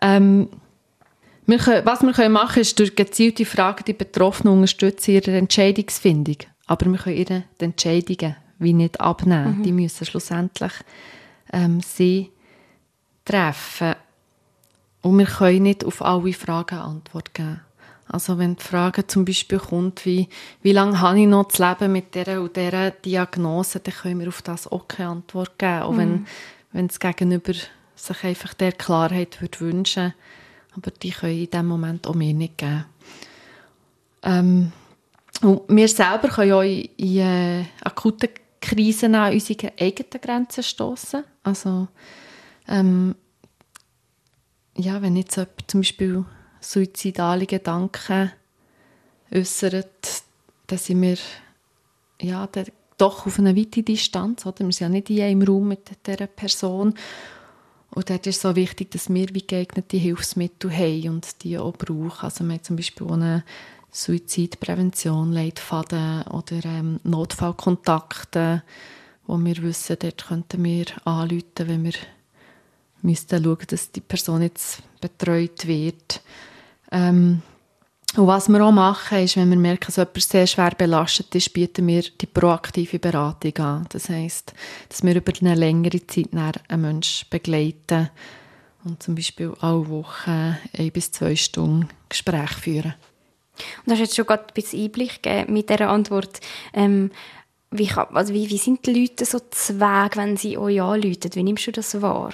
Ähm, 0.00 0.48
wir 1.50 1.58
können, 1.58 1.86
was 1.86 2.02
wir 2.02 2.12
können 2.12 2.32
machen 2.32 2.60
ist 2.60 2.78
durch 2.78 2.94
gezielte 2.94 3.44
Fragen 3.44 3.84
die 3.84 3.92
Betroffenen 3.92 4.54
unterstützen 4.54 5.12
ihre 5.12 5.36
Entscheidungsfindung. 5.36 6.36
Aber 6.66 6.86
wir 6.86 6.98
können 6.98 7.16
ihre 7.16 7.44
Entscheidungen 7.58 8.36
wie 8.58 8.72
nicht 8.72 9.00
abnehmen. 9.00 9.58
Mhm. 9.58 9.62
Die 9.62 9.72
müssen 9.72 10.06
schlussendlich 10.06 10.72
ähm, 11.52 11.80
sie 11.80 12.30
treffen. 13.24 13.94
Und 15.02 15.18
wir 15.18 15.26
können 15.26 15.64
nicht 15.64 15.84
auf 15.84 16.02
alle 16.02 16.32
Fragen 16.32 16.78
Antwort 16.78 17.34
geben. 17.34 17.60
Also 18.06 18.38
wenn 18.38 18.56
die 18.56 18.62
Frage 18.62 19.06
zum 19.06 19.24
Beispiel 19.24 19.58
kommt, 19.58 20.04
wie, 20.04 20.28
wie 20.62 20.72
lange 20.72 21.00
habe 21.00 21.20
ich 21.20 21.26
noch 21.26 21.48
zu 21.48 21.64
leben 21.64 21.92
mit 21.92 22.14
dieser 22.14 22.42
und 22.42 22.56
dieser 22.56 22.90
Diagnose, 22.90 23.80
dann 23.80 23.94
können 23.94 24.20
wir 24.20 24.28
auf 24.28 24.42
das 24.42 24.66
auch 24.66 24.88
keine 24.88 25.10
Antwort 25.10 25.58
geben. 25.58 25.82
Auch 25.82 25.92
mhm. 25.92 25.98
wenn, 25.98 26.26
wenn 26.72 26.88
das 26.88 26.98
Gegenüber 26.98 27.52
sich 27.94 28.24
einfach 28.24 28.54
der 28.54 28.72
Klarheit 28.72 29.40
würde 29.40 29.60
wünschen 29.60 30.02
würde 30.02 30.14
aber 30.76 30.90
die 30.90 31.10
können 31.10 31.38
in 31.38 31.50
diesem 31.50 31.66
Moment 31.66 32.06
auch 32.06 32.14
mir 32.14 32.34
nicht 32.34 32.58
geben. 32.58 32.84
Ähm, 34.22 34.72
und 35.42 35.62
wir 35.68 35.88
selber 35.88 36.28
können 36.28 36.52
auch 36.52 36.62
in, 36.62 37.18
äh, 37.18 37.64
akuten 37.82 38.28
Krisen 38.60 39.14
an 39.14 39.32
unsere 39.32 39.72
eigenen 39.78 40.20
Grenzen 40.20 40.62
stoßen. 40.62 41.24
Also, 41.42 41.88
ähm, 42.68 43.14
ja, 44.76 45.00
wenn 45.00 45.16
jetzt 45.16 45.36
jemand 45.36 45.70
zum 45.70 45.80
Beispiel 45.80 46.24
suizidale 46.60 47.46
Gedanken 47.46 48.32
äußert, 49.32 50.22
dann 50.66 50.78
sind 50.78 51.02
wir 51.02 51.16
ja, 52.20 52.48
doch 52.98 53.26
auf 53.26 53.38
einer 53.38 53.56
weiten 53.56 53.84
Distanz. 53.84 54.44
Oder? 54.44 54.60
Wir 54.60 54.72
sind 54.72 54.80
ja 54.80 54.88
nicht 54.88 55.10
in 55.10 55.22
einem 55.22 55.42
Raum 55.42 55.68
mit 55.68 55.90
dieser 56.06 56.26
Person. 56.26 56.94
Und 57.92 58.08
dort 58.08 58.26
ist 58.26 58.36
es 58.36 58.42
so 58.42 58.54
wichtig, 58.56 58.90
dass 58.92 59.12
wir 59.12 59.28
wie 59.32 59.46
geeignete 59.46 59.96
Hilfsmittel 59.96 60.72
haben 60.72 61.08
und 61.08 61.42
die 61.42 61.58
auch 61.58 61.72
brauchen. 61.72 62.24
Also 62.24 62.44
wir 62.44 62.54
haben 62.54 62.62
zum 62.62 62.76
Beispiel 62.76 63.06
auch 63.06 63.12
eine 63.12 63.44
Suizidprävention, 63.90 65.32
Leitfaden 65.32 66.22
oder 66.28 66.64
ähm, 66.64 67.00
Notfallkontakte, 67.02 68.62
wo 69.26 69.36
wir 69.38 69.56
wissen, 69.62 69.96
dort 69.98 70.28
könnten 70.28 70.62
wir 70.62 70.86
anrufen, 71.04 71.42
wenn 71.56 71.84
wir 71.84 71.94
müssten 73.02 73.42
schauen, 73.42 73.66
dass 73.66 73.90
die 73.90 74.00
Person 74.00 74.42
jetzt 74.42 74.82
betreut 75.00 75.66
wird. 75.66 76.22
Ähm, 76.92 77.42
und 78.16 78.26
was 78.26 78.48
wir 78.48 78.64
auch 78.64 78.72
machen, 78.72 79.18
ist, 79.18 79.36
wenn 79.36 79.50
wir 79.50 79.56
merken, 79.56 79.86
dass 79.86 79.96
jemand 79.96 80.20
sehr 80.20 80.46
schwer 80.46 80.72
belastet 80.76 81.32
ist, 81.34 81.52
bieten 81.52 81.86
wir 81.86 82.02
die 82.02 82.26
proaktive 82.26 82.98
Beratung 82.98 83.56
an. 83.58 83.86
Das 83.90 84.08
heisst, 84.08 84.52
dass 84.88 85.04
wir 85.04 85.14
über 85.14 85.32
eine 85.40 85.54
längere 85.54 86.04
Zeit 86.06 86.28
einen 86.32 86.80
Menschen 86.82 87.28
begleiten 87.30 88.10
und 88.84 89.00
zum 89.00 89.14
Beispiel 89.14 89.54
alle 89.60 89.88
Wochen 89.88 90.56
ein 90.76 90.90
bis 90.92 91.12
zwei 91.12 91.36
Stunden 91.36 91.88
Gespräch 92.08 92.50
führen. 92.50 92.94
Und 93.78 93.86
du 93.86 93.92
hast 93.92 94.00
jetzt 94.00 94.16
schon 94.16 94.26
gerade 94.26 94.44
ein 94.44 94.54
bisschen 94.54 94.84
Einblick 94.84 95.22
gegeben 95.22 95.52
mit 95.52 95.70
dieser 95.70 95.88
Antwort. 95.88 96.40
Ähm, 96.72 97.10
wie, 97.70 97.86
kann, 97.86 98.08
also 98.14 98.34
wie, 98.34 98.50
wie 98.50 98.58
sind 98.58 98.84
die 98.86 98.92
Leute 98.92 99.24
so 99.24 99.38
zu 99.38 99.78
Weg, 99.78 100.16
wenn 100.16 100.36
sie 100.36 100.58
euch 100.58 100.80
anrufen? 100.80 101.30
Wie 101.34 101.42
nimmst 101.44 101.66
du 101.68 101.72
das 101.72 102.00
wahr? 102.02 102.32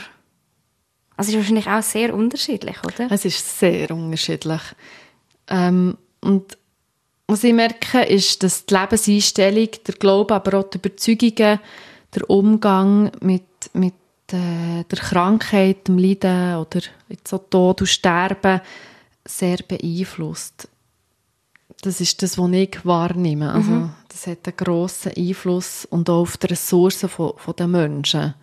Also 1.19 1.31
es 1.31 1.35
ist 1.35 1.37
wahrscheinlich 1.37 1.67
auch 1.67 1.83
sehr 1.83 2.15
unterschiedlich, 2.15 2.77
oder? 2.85 3.11
Es 3.11 3.25
ist 3.25 3.59
sehr 3.59 3.91
unterschiedlich. 3.91 4.63
Ähm, 5.49 5.97
und 6.21 6.59
was 7.29 7.45
ich 7.45 7.53
merke, 7.53 8.03
ist, 8.03 8.43
dass 8.43 8.67
die 8.67 8.75
Lebenseinstellung, 8.75 9.69
der 9.87 9.95
Glaube, 9.97 10.35
aber 10.35 10.59
auch 10.59 10.71
die 10.71 10.79
Überzeugungen, 10.79 11.61
der 12.15 12.31
Umgang 12.31 13.11
mit, 13.21 13.45
mit 13.73 13.95
äh, 14.33 14.85
der 14.85 14.99
Krankheit, 14.99 15.89
dem 15.89 15.99
Leiden 15.99 16.57
oder 16.57 16.81
jetzt 17.09 17.29
so 17.29 17.39
Tod 17.39 17.81
und 17.81 17.87
Sterben 17.87 18.61
sehr 19.25 19.59
beeinflusst. 19.67 20.69
Das 21.83 22.01
ist 22.01 22.23
das, 22.23 22.39
was 22.39 22.51
ich 22.53 22.85
wahrnehme. 22.85 23.53
Also, 23.53 23.71
mhm. 23.71 23.91
Das 24.09 24.27
hat 24.27 24.47
einen 24.47 24.57
grossen 24.57 25.13
Einfluss 25.17 25.85
und 25.85 26.09
auch 26.09 26.23
auf 26.23 26.37
die 26.39 26.47
Ressourcen 26.47 27.09
von, 27.09 27.33
von 27.37 27.55
den 27.55 27.71
Menschen. 27.71 28.35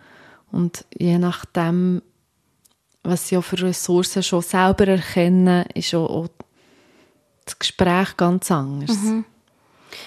Und 0.52 0.84
je 0.96 1.18
nachdem, 1.18 2.00
was 3.02 3.28
sie 3.28 3.36
auch 3.36 3.42
für 3.42 3.60
Ressourcen 3.60 4.22
schon 4.22 4.42
selber 4.42 4.86
erkennen, 4.86 5.66
ist 5.74 5.94
auch, 5.94 6.08
auch 6.08 6.28
das 7.44 7.58
Gespräch 7.58 8.16
ganz 8.16 8.50
anders. 8.50 8.96
Mhm. 8.96 9.24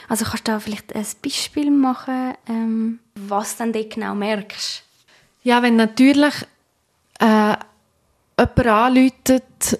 Also 0.10 0.25
kannst 0.25 0.48
du 0.48 0.51
da 0.51 0.60
vielleicht 0.60 0.94
ein 0.96 1.06
Beispiel 1.24 1.72
machen, 1.72 2.34
ähm, 2.48 3.00
was 3.15 3.58
du 3.58 3.72
dann 3.72 3.89
genau 3.89 4.15
merkst? 4.15 4.84
Ja, 5.44 5.62
wenn 5.62 5.75
natürlich 5.77 6.34
äh, 7.20 7.56
jemand 8.38 8.67
anläutet 8.67 9.79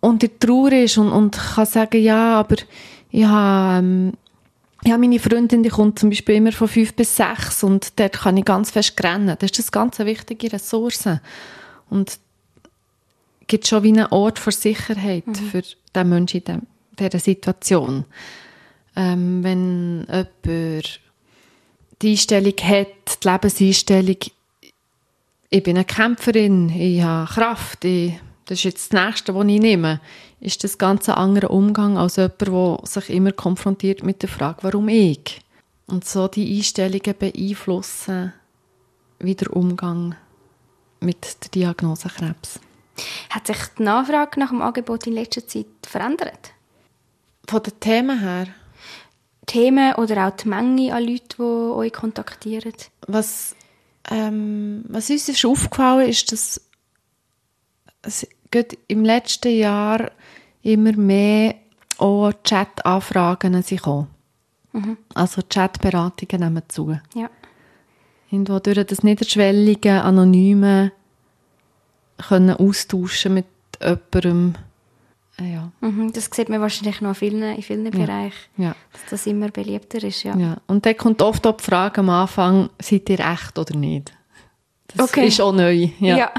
und 0.00 0.22
in 0.22 0.38
Trauer 0.38 0.72
ist 0.72 0.98
und, 0.98 1.12
und 1.12 1.36
kann 1.36 1.66
sagen, 1.66 2.02
ja, 2.02 2.40
aber 2.40 2.56
ich 3.10 3.24
habe, 3.24 3.78
ähm, 3.78 4.12
ja, 4.84 4.98
meine 4.98 5.18
Freundin, 5.18 5.62
die 5.62 5.68
kommt 5.70 5.98
zum 5.98 6.10
Beispiel 6.10 6.36
immer 6.36 6.52
von 6.52 6.68
fünf 6.68 6.94
bis 6.94 7.16
sechs 7.16 7.62
und 7.62 7.98
dort 7.98 8.20
kann 8.20 8.36
ich 8.36 8.44
ganz 8.44 8.70
fest 8.70 9.02
rennen. 9.02 9.36
Das 9.38 9.50
ist 9.50 9.58
das 9.58 9.72
ganz 9.72 9.98
wichtige 10.00 10.52
Ressource. 10.52 11.08
Und 11.88 12.18
gibt 13.46 13.66
schon 13.66 13.82
wie 13.82 13.88
einen 13.88 14.06
Ort 14.06 14.38
für 14.38 14.52
Sicherheit 14.52 15.26
mhm. 15.26 15.34
für 15.34 15.62
den 15.94 16.08
Menschen 16.08 16.42
in 16.46 16.62
dieser 16.98 17.18
Situation. 17.18 18.04
Ähm, 18.96 19.42
wenn 19.42 20.06
jemand 20.08 21.00
die 22.02 22.10
Einstellung 22.10 22.54
hat, 22.62 23.22
die 23.22 23.28
Lebenseinstellung, 23.28 24.16
ich 25.50 25.62
bin 25.62 25.76
eine 25.76 25.84
Kämpferin, 25.84 26.68
ich 26.70 27.02
habe 27.02 27.30
Kraft, 27.30 27.84
ich, 27.84 28.14
das 28.46 28.58
ist 28.58 28.64
jetzt 28.64 28.92
das 28.92 29.04
Nächste, 29.04 29.34
was 29.34 29.46
ich 29.46 29.60
nehme, 29.60 30.00
ist 30.40 30.64
das 30.64 30.78
ganz 30.78 31.08
ein 31.08 31.14
anderer 31.14 31.50
Umgang 31.50 31.96
als 31.96 32.16
jemand, 32.16 32.40
der 32.40 32.78
sich 32.84 33.10
immer 33.10 33.32
konfrontiert 33.32 34.02
mit 34.02 34.22
der 34.22 34.28
Frage, 34.28 34.58
warum 34.62 34.88
ich? 34.88 35.40
Und 35.86 36.04
so 36.04 36.28
die 36.28 36.56
Einstellungen 36.56 37.14
beeinflussen 37.18 38.32
wie 39.18 39.34
der 39.34 39.54
Umgang 39.54 40.14
mit 41.00 41.36
der 41.42 41.50
Diagnose 41.50 42.08
Krebs. 42.08 42.60
Hat 43.30 43.46
sich 43.46 43.56
die 43.78 43.82
Nachfrage 43.82 44.38
nach 44.40 44.50
dem 44.50 44.62
Angebot 44.62 45.06
in 45.06 45.14
letzter 45.14 45.46
Zeit 45.46 45.66
verändert? 45.86 46.52
Von 47.48 47.62
den 47.62 47.80
Themen 47.80 48.20
her? 48.20 48.46
Themen 49.46 49.94
oder 49.96 50.26
auch 50.26 50.36
die 50.36 50.48
Menge 50.48 50.94
an 50.94 51.04
Leuten, 51.04 51.36
die 51.38 51.42
euch 51.42 51.92
kontaktieren? 51.92 52.72
Was, 53.06 53.54
ähm, 54.10 54.84
was 54.88 55.10
uns 55.10 55.28
ist 55.28 55.44
aufgefallen 55.44 56.08
ist, 56.08 56.32
dass 56.32 56.60
es 58.02 58.26
im 58.88 59.04
letzten 59.04 59.56
Jahr 59.56 60.10
immer 60.62 60.92
mehr 60.92 61.56
auch 61.98 62.32
Chat-Anfragen 62.44 63.62
kommen. 63.82 64.08
Mhm. 64.72 64.96
Also 65.14 65.42
Chat-Beratungen 65.42 66.40
nehmen 66.40 66.62
zu. 66.68 66.98
Ja. 67.14 67.30
Irgendwo 68.30 68.58
durch 68.58 68.84
das 68.86 69.02
niederschwellige, 69.02 70.02
anonyme 70.02 70.92
können 72.16 72.56
austauschen 72.56 73.34
mit 73.34 73.46
jemandem. 73.80 74.54
Äh, 75.40 75.54
ja. 75.54 75.72
Mhm, 75.80 76.12
das 76.12 76.30
sieht 76.32 76.48
man 76.48 76.60
wahrscheinlich 76.60 77.00
noch 77.00 77.10
in 77.10 77.14
vielen, 77.14 77.42
in 77.56 77.62
vielen 77.62 77.84
ja. 77.86 77.90
Bereichen, 77.90 78.50
ja. 78.56 78.76
dass 78.92 79.02
das 79.10 79.26
immer 79.26 79.48
beliebter 79.48 80.02
ist. 80.02 80.22
Ja. 80.22 80.36
ja. 80.36 80.56
Und 80.66 80.86
dann 80.86 80.96
kommt 80.96 81.22
oft 81.22 81.46
auch 81.46 81.56
die 81.56 81.64
Frage 81.64 82.00
am 82.00 82.10
Anfang, 82.10 82.70
seid 82.80 83.08
ihr 83.10 83.20
echt 83.20 83.58
oder 83.58 83.74
nicht? 83.76 84.12
Das 84.88 85.08
okay. 85.08 85.26
ist 85.26 85.40
auch 85.40 85.52
neu. 85.52 85.88
Ja. 85.98 86.16
ja. 86.16 86.32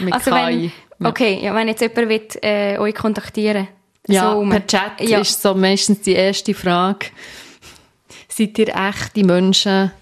mit 0.00 0.12
also 0.12 0.32
wenn, 0.32 0.72
okay, 1.04 1.40
ja, 1.42 1.54
wenn 1.54 1.68
jetzt 1.68 1.80
jemand 1.80 2.08
will, 2.08 2.28
äh, 2.42 2.78
euch 2.78 2.94
kontaktieren 2.94 3.68
ja, 4.08 4.32
so 4.32 4.48
per 4.48 4.66
Chat 4.66 5.00
ist 5.00 5.42
so 5.42 5.54
meistens 5.54 6.00
die 6.00 6.12
erste 6.12 6.54
Frage. 6.54 7.06
Seid 8.28 8.58
ihr 8.58 8.68
echte 8.68 9.24
Menschen 9.24 9.92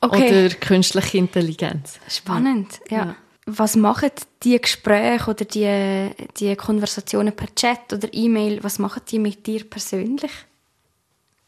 okay. 0.00 0.46
oder 0.46 0.54
künstliche 0.54 1.18
Intelligenz? 1.18 1.98
Spannend, 2.08 2.80
ja 2.90 3.16
was 3.48 3.76
machen 3.76 4.10
die 4.42 4.60
Gespräche 4.60 5.30
oder 5.30 5.44
die, 5.44 6.10
die 6.38 6.54
Konversationen 6.56 7.34
per 7.34 7.54
Chat 7.54 7.92
oder 7.92 8.08
E-Mail, 8.12 8.62
was 8.62 8.78
machen 8.78 9.02
die 9.10 9.18
mit 9.18 9.46
dir 9.46 9.64
persönlich? 9.64 10.30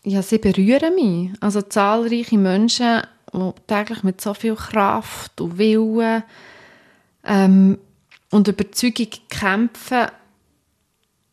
Ja, 0.03 0.23
sie 0.23 0.39
berühren 0.39 0.95
mich. 0.95 1.31
Also 1.41 1.61
zahlreiche 1.63 2.39
Menschen, 2.39 3.03
die 3.33 3.53
täglich 3.67 4.03
mit 4.03 4.21
so 4.21 4.33
viel 4.33 4.55
Kraft 4.55 5.41
und 5.41 5.59
Willen 5.59 6.23
ähm, 7.25 7.79
und 8.31 8.49
Überzeugung 8.49 9.09
kämpfen 9.29 10.07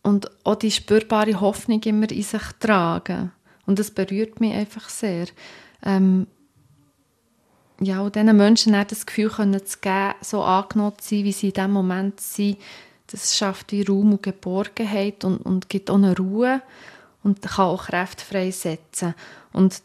und 0.04 0.30
auch 0.44 0.56
die 0.56 0.72
spürbare 0.72 1.40
Hoffnung 1.40 1.82
immer 1.84 2.12
in 2.12 2.24
sich 2.24 2.42
tragen. 2.60 3.32
Und 3.66 3.80
das 3.80 3.92
berührt 3.92 4.40
mich 4.42 4.54
einfach 4.54 4.90
sehr. 4.90 5.28
Ähm, 5.84 6.28
ja, 7.80 8.02
und 8.02 8.16
diesen 8.16 8.36
Menschen 8.36 8.76
auch 8.76 8.86
das 8.86 9.06
Gefühl 9.06 9.30
können 9.30 9.66
zu 9.66 9.78
geben, 9.80 10.14
so 10.22 10.42
angenommen 10.42 10.98
zu 10.98 11.16
sein, 11.16 11.24
wie 11.24 11.32
sie 11.32 11.48
in 11.48 11.54
diesem 11.54 11.72
Moment 11.72 12.20
sind, 12.20 12.58
das 13.08 13.38
schafft 13.38 13.72
wie 13.72 13.84
Raum 13.84 14.14
und 14.14 14.24
Geborgenheit 14.24 15.24
und, 15.24 15.38
und 15.38 15.70
gibt 15.70 15.90
auch 15.90 15.96
eine 15.96 16.18
Ruhe 16.18 16.62
und 17.24 17.42
kann 17.42 17.66
auch 17.66 17.86
Kräfte 17.86 18.24
freisetzen. 18.26 19.14
Und 19.54 19.82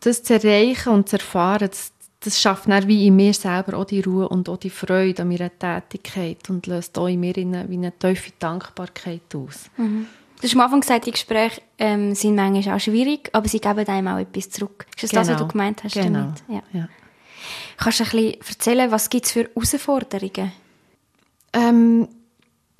das 0.00 0.22
zu 0.22 0.34
erreichen 0.34 0.90
und 0.90 1.08
zu 1.08 1.16
erfahren, 1.16 1.68
das, 1.68 1.92
das 2.20 2.40
schafft 2.40 2.68
dann 2.68 2.86
wie 2.86 3.06
in 3.06 3.16
mir 3.16 3.34
selber 3.34 3.76
auch 3.76 3.84
die 3.84 4.00
Ruhe 4.00 4.28
und 4.28 4.48
auch 4.48 4.58
die 4.58 4.70
Freude 4.70 5.22
an 5.22 5.28
meiner 5.28 5.50
Tätigkeit 5.58 6.48
und 6.50 6.66
löst 6.66 6.96
auch 6.98 7.08
in 7.08 7.20
mir 7.20 7.36
eine, 7.36 7.68
wie 7.68 7.74
eine 7.74 7.92
tiefe 7.98 8.32
Dankbarkeit 8.38 9.34
aus. 9.34 9.70
Mhm. 9.76 10.06
Du 10.40 10.44
hast 10.44 10.54
am 10.54 10.60
Anfang 10.60 10.80
gesagt, 10.80 11.06
die 11.06 11.10
Gespräche 11.10 11.60
ähm, 11.78 12.14
sind 12.14 12.36
manchmal 12.36 12.76
auch 12.76 12.80
schwierig, 12.80 13.28
aber 13.32 13.48
sie 13.48 13.58
geben 13.58 13.86
einem 13.86 14.08
auch 14.08 14.18
etwas 14.18 14.50
zurück. 14.50 14.86
Ist 14.94 15.02
das 15.02 15.10
genau. 15.10 15.20
das, 15.22 15.28
was 15.28 15.36
du 15.36 15.42
genau. 15.42 15.52
gemeint 15.52 15.84
hast 15.84 15.94
genau. 15.94 16.18
damit? 16.20 16.42
Ja. 16.48 16.62
ja. 16.72 16.88
Kannst 17.76 18.00
du 18.00 18.04
ein 18.04 18.10
bisschen 18.10 18.34
erzählen, 18.48 18.90
was 18.90 19.10
gibt 19.10 19.26
es 19.26 19.32
für 19.32 19.48
Herausforderungen? 19.54 20.52
Ähm, 21.52 22.08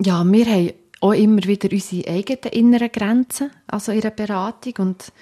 ja, 0.01 0.23
wir 0.25 0.47
haben 0.47 0.73
auch 1.01 1.13
immer 1.13 1.43
wieder 1.45 1.69
unsere 1.73 2.09
eigenen 2.09 2.53
inneren 2.53 2.93
Grenzen, 2.93 3.51
also 3.67 3.93
in 3.93 4.01
der 4.03 4.11
Beratung 4.11 4.75
und 4.79 5.13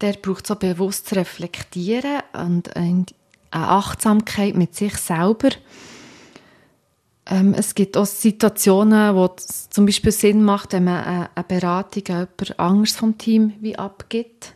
der 0.00 0.14
braucht 0.14 0.46
so 0.46 0.56
bewusst 0.56 1.08
zu 1.08 1.14
reflektieren 1.14 2.22
und 2.32 2.74
eine 2.76 3.04
Achtsamkeit 3.50 4.54
mit 4.54 4.74
sich 4.74 4.96
selber 4.96 5.50
ähm, 7.26 7.54
es 7.54 7.74
gibt 7.74 7.96
auch 7.96 8.06
Situationen, 8.06 9.14
wo 9.14 9.30
es 9.36 9.70
zum 9.70 9.86
Beispiel 9.86 10.12
Sinn 10.12 10.42
macht, 10.42 10.72
wenn 10.72 10.84
man 10.84 11.04
eine, 11.04 11.30
eine 11.34 11.44
Beratung 11.44 12.02
an 12.08 12.28
jemand 12.38 12.58
anderes 12.58 12.96
vom 12.96 13.18
Team 13.18 13.54
wie 13.60 13.76
abgibt. 13.76 14.54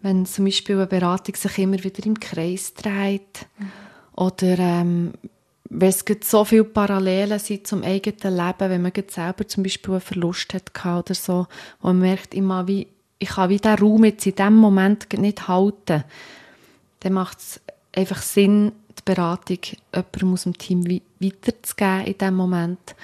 Wenn 0.00 0.24
zum 0.26 0.44
Beispiel 0.44 0.76
eine 0.76 0.86
Beratung 0.86 1.34
sich 1.34 1.58
immer 1.58 1.82
wieder 1.82 2.04
im 2.06 2.18
Kreis 2.18 2.74
dreht. 2.74 3.46
Mhm. 3.58 3.72
Oder 4.14 4.58
ähm, 4.58 5.12
wenn 5.68 5.88
es 5.88 6.04
so 6.22 6.44
viele 6.44 6.64
Parallelen 6.64 7.38
sind 7.38 7.66
zum 7.66 7.82
eigenen 7.82 8.36
Leben, 8.36 8.70
wenn 8.70 8.82
man 8.82 8.92
selber 9.08 9.46
zum 9.46 9.62
Beispiel 9.62 9.94
einen 9.94 10.00
Verlust 10.00 10.54
hat 10.54 10.70
oder 10.84 11.14
so, 11.14 11.46
wo 11.80 11.88
man 11.88 12.00
merkt, 12.00 12.34
immer 12.34 12.66
wie, 12.68 12.86
ich 13.18 13.30
kann 13.30 13.50
wie 13.50 13.58
diesen 13.58 13.78
Raum 13.78 14.04
jetzt 14.04 14.26
in 14.26 14.34
diesem 14.34 14.56
Moment 14.56 15.12
nicht 15.12 15.48
halten, 15.48 16.04
dann 17.00 17.12
macht 17.12 17.38
es 17.38 17.60
einfach 17.94 18.22
Sinn, 18.22 18.72
Beratung 19.06 19.58
jemandem 19.94 20.32
aus 20.34 20.42
dem 20.42 20.58
Team 20.58 20.84
weiterzugeben 21.20 22.04
in 22.04 22.18
diesem 22.18 22.34
Moment. 22.34 22.94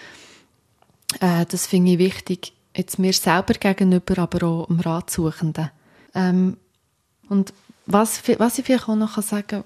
Äh, 1.20 1.46
das 1.46 1.66
finde 1.66 1.92
ich 1.92 1.98
wichtig, 1.98 2.52
jetzt 2.76 2.98
mir 2.98 3.12
selber 3.14 3.54
gegenüber, 3.54 4.18
aber 4.18 4.46
auch 4.46 4.66
dem 4.66 4.80
Ratsuchenden. 4.80 5.70
Ähm, 6.14 6.58
und 7.28 7.54
was, 7.86 8.22
was 8.38 8.58
ich 8.58 8.66
vielleicht 8.66 8.88
auch 8.88 8.96
noch 8.96 9.20
sagen 9.22 9.46
kann, 9.46 9.64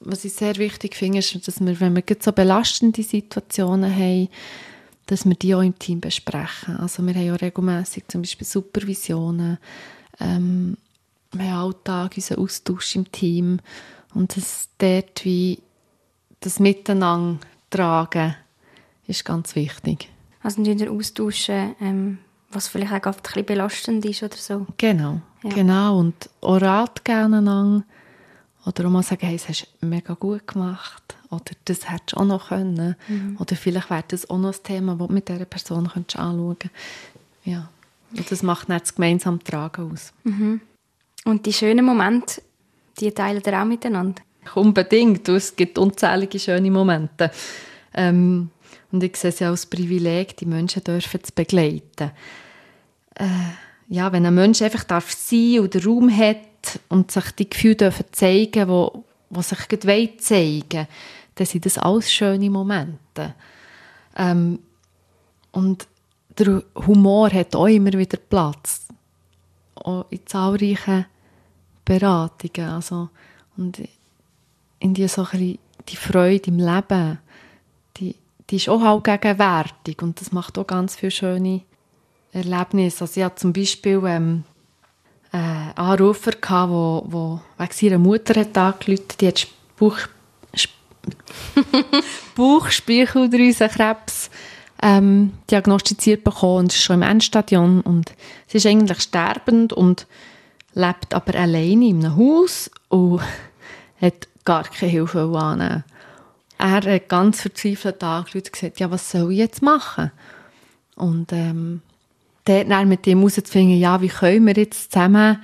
was 0.00 0.24
ich 0.24 0.34
sehr 0.34 0.56
wichtig 0.56 0.96
finde, 0.96 1.18
ist, 1.18 1.46
dass 1.46 1.60
wir, 1.60 1.80
wenn 1.80 1.94
wir 1.94 2.02
so 2.20 2.32
belastende 2.32 3.02
Situationen 3.02 3.94
haben, 3.94 4.28
dass 5.06 5.24
wir 5.24 5.34
die 5.34 5.54
auch 5.54 5.62
im 5.62 5.78
Team 5.78 6.00
besprechen. 6.00 6.76
Also 6.76 7.06
wir 7.06 7.14
haben 7.14 7.26
ja 7.26 7.34
regelmäßig 7.34 8.04
zum 8.08 8.22
Beispiel 8.22 8.46
Supervisionen, 8.46 9.58
ähm, 10.20 10.76
wir 11.32 11.50
haben 11.50 11.66
Alltag 11.66 12.12
unseren 12.16 12.38
Austausch 12.38 12.96
im 12.96 13.10
Team 13.10 13.58
und 14.14 14.36
das 14.36 14.68
dort 14.78 15.24
wie 15.24 15.60
das 16.40 16.60
Miteinander 16.60 17.40
tragen 17.70 18.36
ist 19.06 19.24
ganz 19.24 19.54
wichtig. 19.56 20.08
Also 20.42 20.60
nicht 20.60 20.88
austauschen, 20.88 21.74
ähm, 21.80 22.18
was 22.50 22.68
vielleicht 22.68 23.06
auch 23.06 23.14
ein 23.14 23.22
bisschen 23.22 23.46
belastend 23.46 24.04
ist 24.04 24.22
oder 24.22 24.36
so. 24.36 24.66
Genau, 24.76 25.20
ja. 25.42 25.50
genau. 25.50 25.98
Und 25.98 26.30
auch 26.40 26.60
Rat 26.60 27.04
geben. 27.04 27.84
Oder 28.66 28.86
auch 28.86 28.90
mal 28.90 29.02
sagen, 29.02 29.26
hey, 29.26 29.36
das 29.36 29.48
hast 29.48 29.68
du 29.80 29.86
mega 29.86 30.14
gut 30.14 30.46
gemacht. 30.46 31.16
Oder 31.30 31.52
das 31.66 31.90
hättest 31.90 32.12
du 32.12 32.16
auch 32.18 32.24
noch 32.24 32.48
können. 32.48 32.96
Mhm. 33.08 33.36
Oder 33.38 33.56
vielleicht 33.56 33.90
wäre 33.90 34.04
das 34.08 34.28
auch 34.30 34.38
noch 34.38 34.54
ein 34.54 34.62
Thema, 34.62 34.94
das 34.96 35.08
du 35.08 35.14
mit 35.14 35.28
dieser 35.28 35.44
Person 35.44 35.88
könntest 35.88 36.18
anschauen 36.18 36.58
könntest. 36.58 36.74
Ja. 37.44 37.68
Und 38.16 38.30
das 38.30 38.42
macht 38.42 38.70
dann 38.70 38.78
das 38.78 38.94
gemeinsame 38.94 39.40
Tragen 39.40 39.92
aus. 39.92 40.12
Mhm. 40.24 40.60
Und 41.24 41.46
die 41.46 41.52
schönen 41.52 41.84
Momente, 41.84 42.42
die 43.00 43.12
teilen 43.12 43.42
ihr 43.44 43.60
auch 43.60 43.64
miteinander? 43.64 44.22
Unbedingt. 44.54 45.28
Es 45.28 45.56
gibt 45.56 45.78
unzählige 45.78 46.38
schöne 46.38 46.70
Momente. 46.70 47.30
Ähm, 47.94 48.50
und 48.92 49.02
ich 49.02 49.16
sehe 49.16 49.30
es 49.30 49.40
ja 49.40 49.50
als 49.50 49.66
Privileg, 49.66 50.36
die 50.36 50.46
Menschen 50.46 50.84
dürfen 50.84 51.22
zu 51.22 51.32
begleiten. 51.32 52.10
Äh, 53.14 53.24
ja, 53.88 54.12
wenn 54.12 54.26
ein 54.26 54.34
Mensch 54.34 54.62
einfach 54.62 54.84
darf 54.84 55.12
sein 55.12 55.60
und 55.60 55.86
Raum 55.86 56.16
hat 56.16 56.38
und 56.88 57.10
sich 57.10 57.30
die 57.32 57.50
Gefühle 57.50 57.76
dürfen 57.76 58.06
zeigen, 58.12 58.68
wo, 58.68 59.04
wo 59.30 59.42
sich 59.42 59.68
gerade 59.68 60.16
zeigen 60.18 60.86
dann 61.34 61.46
sind 61.46 61.66
das 61.66 61.78
alles 61.78 62.12
schöne 62.12 62.50
Momente. 62.50 63.34
Ähm, 64.16 64.60
und 65.52 65.86
der 66.38 66.62
Humor 66.86 67.30
hat 67.32 67.54
auch 67.54 67.66
immer 67.66 67.92
wieder 67.92 68.18
Platz. 68.18 68.86
Auch 69.74 70.06
in 70.10 70.26
zahlreichen 70.26 71.06
Beratungen. 71.84 72.70
Also, 72.70 73.08
und 73.56 73.82
in 74.78 74.94
die, 74.94 75.08
so 75.08 75.26
die 75.32 75.96
Freude 75.96 76.48
im 76.48 76.58
Leben, 76.58 77.18
die, 77.96 78.16
die 78.50 78.56
ist 78.56 78.68
auch 78.68 78.82
halt 78.82 79.04
gegenwärtig 79.04 80.02
und 80.02 80.20
das 80.20 80.32
macht 80.32 80.58
auch 80.58 80.66
ganz 80.66 80.96
viele 80.96 81.10
schöne 81.10 81.62
Erlebnisse. 82.32 83.04
Also 83.04 83.20
ich 83.20 83.24
hatte 83.24 83.36
zum 83.36 83.52
Beispiel 83.52 84.02
ähm, 84.06 84.44
äh, 85.32 85.38
Anrufer, 85.74 86.32
gehabt, 86.32 86.70
wo, 86.70 87.04
wo 87.06 87.40
wegen 87.58 87.72
ihrer 87.80 87.98
Mutter 87.98 88.40
hat 88.40 88.56
angerufen, 88.56 89.04
die 89.20 89.28
hat 89.28 89.46
Bauch, 89.78 89.98
Bauchspeicheldrüsenkrebs 92.36 94.30
ähm, 94.82 95.32
diagnostiziert 95.50 96.24
bekommen 96.24 96.58
und 96.58 96.72
ist 96.72 96.82
schon 96.82 96.96
im 96.96 97.08
Endstadion 97.08 97.80
und 97.80 98.12
sie 98.46 98.58
ist 98.58 98.66
eigentlich 98.66 99.00
sterbend 99.00 99.72
und 99.72 100.06
lebt 100.74 101.14
aber 101.14 101.38
alleine 101.38 101.88
in 101.88 102.04
einem 102.04 102.16
Haus 102.16 102.70
und 102.88 103.20
hat 104.00 104.28
gar 104.44 104.64
keine 104.64 104.90
Hilfe 104.90 105.22
annehmen. 105.22 105.84
Er 106.58 106.70
hat 106.70 107.08
ganz 107.08 107.40
verzweifelt 107.40 108.02
angeschaut 108.02 108.46
und 108.46 108.52
gesagt, 108.52 108.80
ja, 108.80 108.90
was 108.90 109.10
soll 109.10 109.32
ich 109.32 109.38
jetzt 109.38 109.62
machen? 109.62 110.12
Und 110.96 111.32
ähm, 111.32 111.82
dann 112.44 112.88
mit 112.88 113.06
ihm 113.06 113.18
herauszufinden, 113.18 113.78
ja, 113.78 114.00
wie 114.00 114.08
können 114.08 114.46
wir 114.46 114.54
jetzt 114.54 114.92
zusammen 114.92 115.38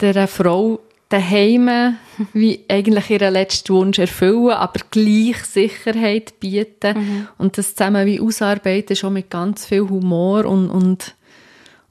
der 0.00 0.26
Frau 0.26 0.80
daheim 1.08 1.96
wie 2.32 2.64
eigentlich 2.68 3.10
ihren 3.10 3.32
letzten 3.32 3.74
Wunsch 3.74 3.98
erfüllen, 3.98 4.50
aber 4.50 4.80
gleich 4.90 5.44
Sicherheit 5.44 6.40
bieten 6.40 6.98
mhm. 6.98 7.28
und 7.38 7.58
das 7.58 7.74
zusammen 7.74 8.06
wie 8.06 8.20
ausarbeiten, 8.20 8.96
schon 8.96 9.12
mit 9.12 9.30
ganz 9.30 9.66
viel 9.66 9.88
Humor 9.88 10.44
und, 10.46 10.70
und, 10.70 11.14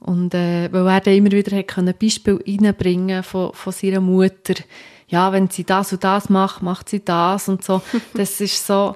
und 0.03 0.33
äh, 0.33 0.71
weil 0.71 0.87
er 0.87 1.01
dann 1.01 1.13
immer 1.13 1.31
wieder 1.31 1.57
hat 1.57 1.67
können 1.67 1.95
Beispiel 1.99 2.39
reinbringen 2.45 3.23
von, 3.23 3.53
von 3.53 3.73
seiner 3.73 4.01
Mutter, 4.01 4.55
ja, 5.07 5.31
wenn 5.31 5.49
sie 5.49 5.63
das 5.63 5.93
und 5.93 6.03
das 6.03 6.29
macht, 6.29 6.61
macht 6.61 6.89
sie 6.89 7.03
das 7.03 7.47
und 7.49 7.63
so. 7.63 7.81
Das 8.13 8.39
ist 8.41 8.65
so 8.65 8.95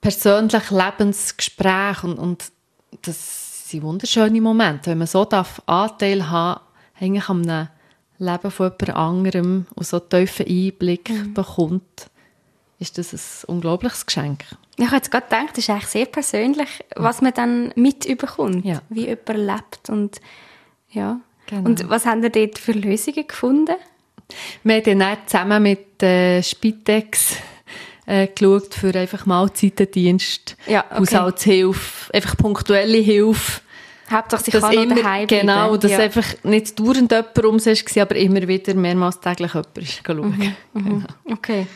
persönlich 0.00 0.70
Lebensgespräch 0.70 2.04
und, 2.04 2.18
und 2.18 2.44
das 3.02 3.70
sind 3.70 3.82
wunderschöne 3.82 4.40
Momente, 4.40 4.90
wenn 4.90 4.98
man 4.98 5.06
so 5.06 5.24
darf 5.24 5.60
Anteil 5.66 6.30
haben, 6.30 6.60
eigentlich 7.00 7.28
an 7.28 7.48
einem 7.48 7.68
Leben 8.18 8.50
von 8.50 8.66
jemand 8.78 8.96
anderem 8.96 9.66
und 9.74 9.86
so 9.86 10.00
einen 10.00 10.08
tiefen 10.08 10.46
Einblick 10.46 11.10
mhm. 11.10 11.34
bekommt, 11.34 12.10
ist 12.78 12.98
das 12.98 13.12
ein 13.12 13.54
unglaubliches 13.54 14.06
Geschenk. 14.06 14.44
Ich 14.76 14.86
habe 14.86 14.96
jetzt 14.96 15.10
gerade 15.10 15.26
gedacht, 15.26 15.50
das 15.52 15.58
ist 15.58 15.70
eigentlich 15.70 15.86
sehr 15.86 16.06
persönlich, 16.06 16.68
was 16.94 17.22
man 17.22 17.32
dann 17.32 17.72
mitbekommt, 17.76 18.64
ja. 18.64 18.82
wie 18.90 19.06
jemand 19.06 19.28
lebt 19.28 19.90
und 19.90 20.20
ja. 20.90 21.20
Genau. 21.46 21.68
Und 21.68 21.88
was 21.88 22.06
haben 22.06 22.22
ihr 22.22 22.30
dort 22.30 22.58
für 22.58 22.72
Lösungen 22.72 23.26
gefunden? 23.26 23.76
Wir 24.64 24.76
haben 24.76 24.98
dann 24.98 25.18
zusammen 25.26 25.62
mit 25.62 26.02
äh, 26.02 26.42
Spitex 26.42 27.36
äh, 28.06 28.26
geschaut 28.26 28.74
für 28.74 28.94
einfach 28.94 29.24
Mahlzeitendienst, 29.26 30.56
ja, 30.66 30.84
okay. 30.90 31.00
Haushaltshilfe, 31.00 32.12
einfach 32.12 32.36
punktuelle 32.36 32.98
Hilfe 32.98 33.60
Hauptsache, 34.10 34.44
sie 34.44 34.50
kann 34.52 34.72
immer, 34.72 34.94
daheim 34.94 35.26
Genau, 35.26 35.76
dass 35.76 35.90
ja. 35.90 35.98
einfach 35.98 36.26
nicht 36.44 36.78
dauernd 36.78 37.10
jemand 37.10 37.44
um 37.44 37.58
sich 37.58 37.84
war, 37.96 38.02
aber 38.02 38.16
immer 38.16 38.46
wieder 38.46 38.74
mehrmals 38.74 39.20
täglich 39.20 39.52
jemand 39.54 39.78
ist 39.78 40.02
schauen. 40.06 40.30
Mhm. 40.30 40.56
Mhm. 40.72 40.84
Genau. 40.84 41.06
Okay. 41.36 41.66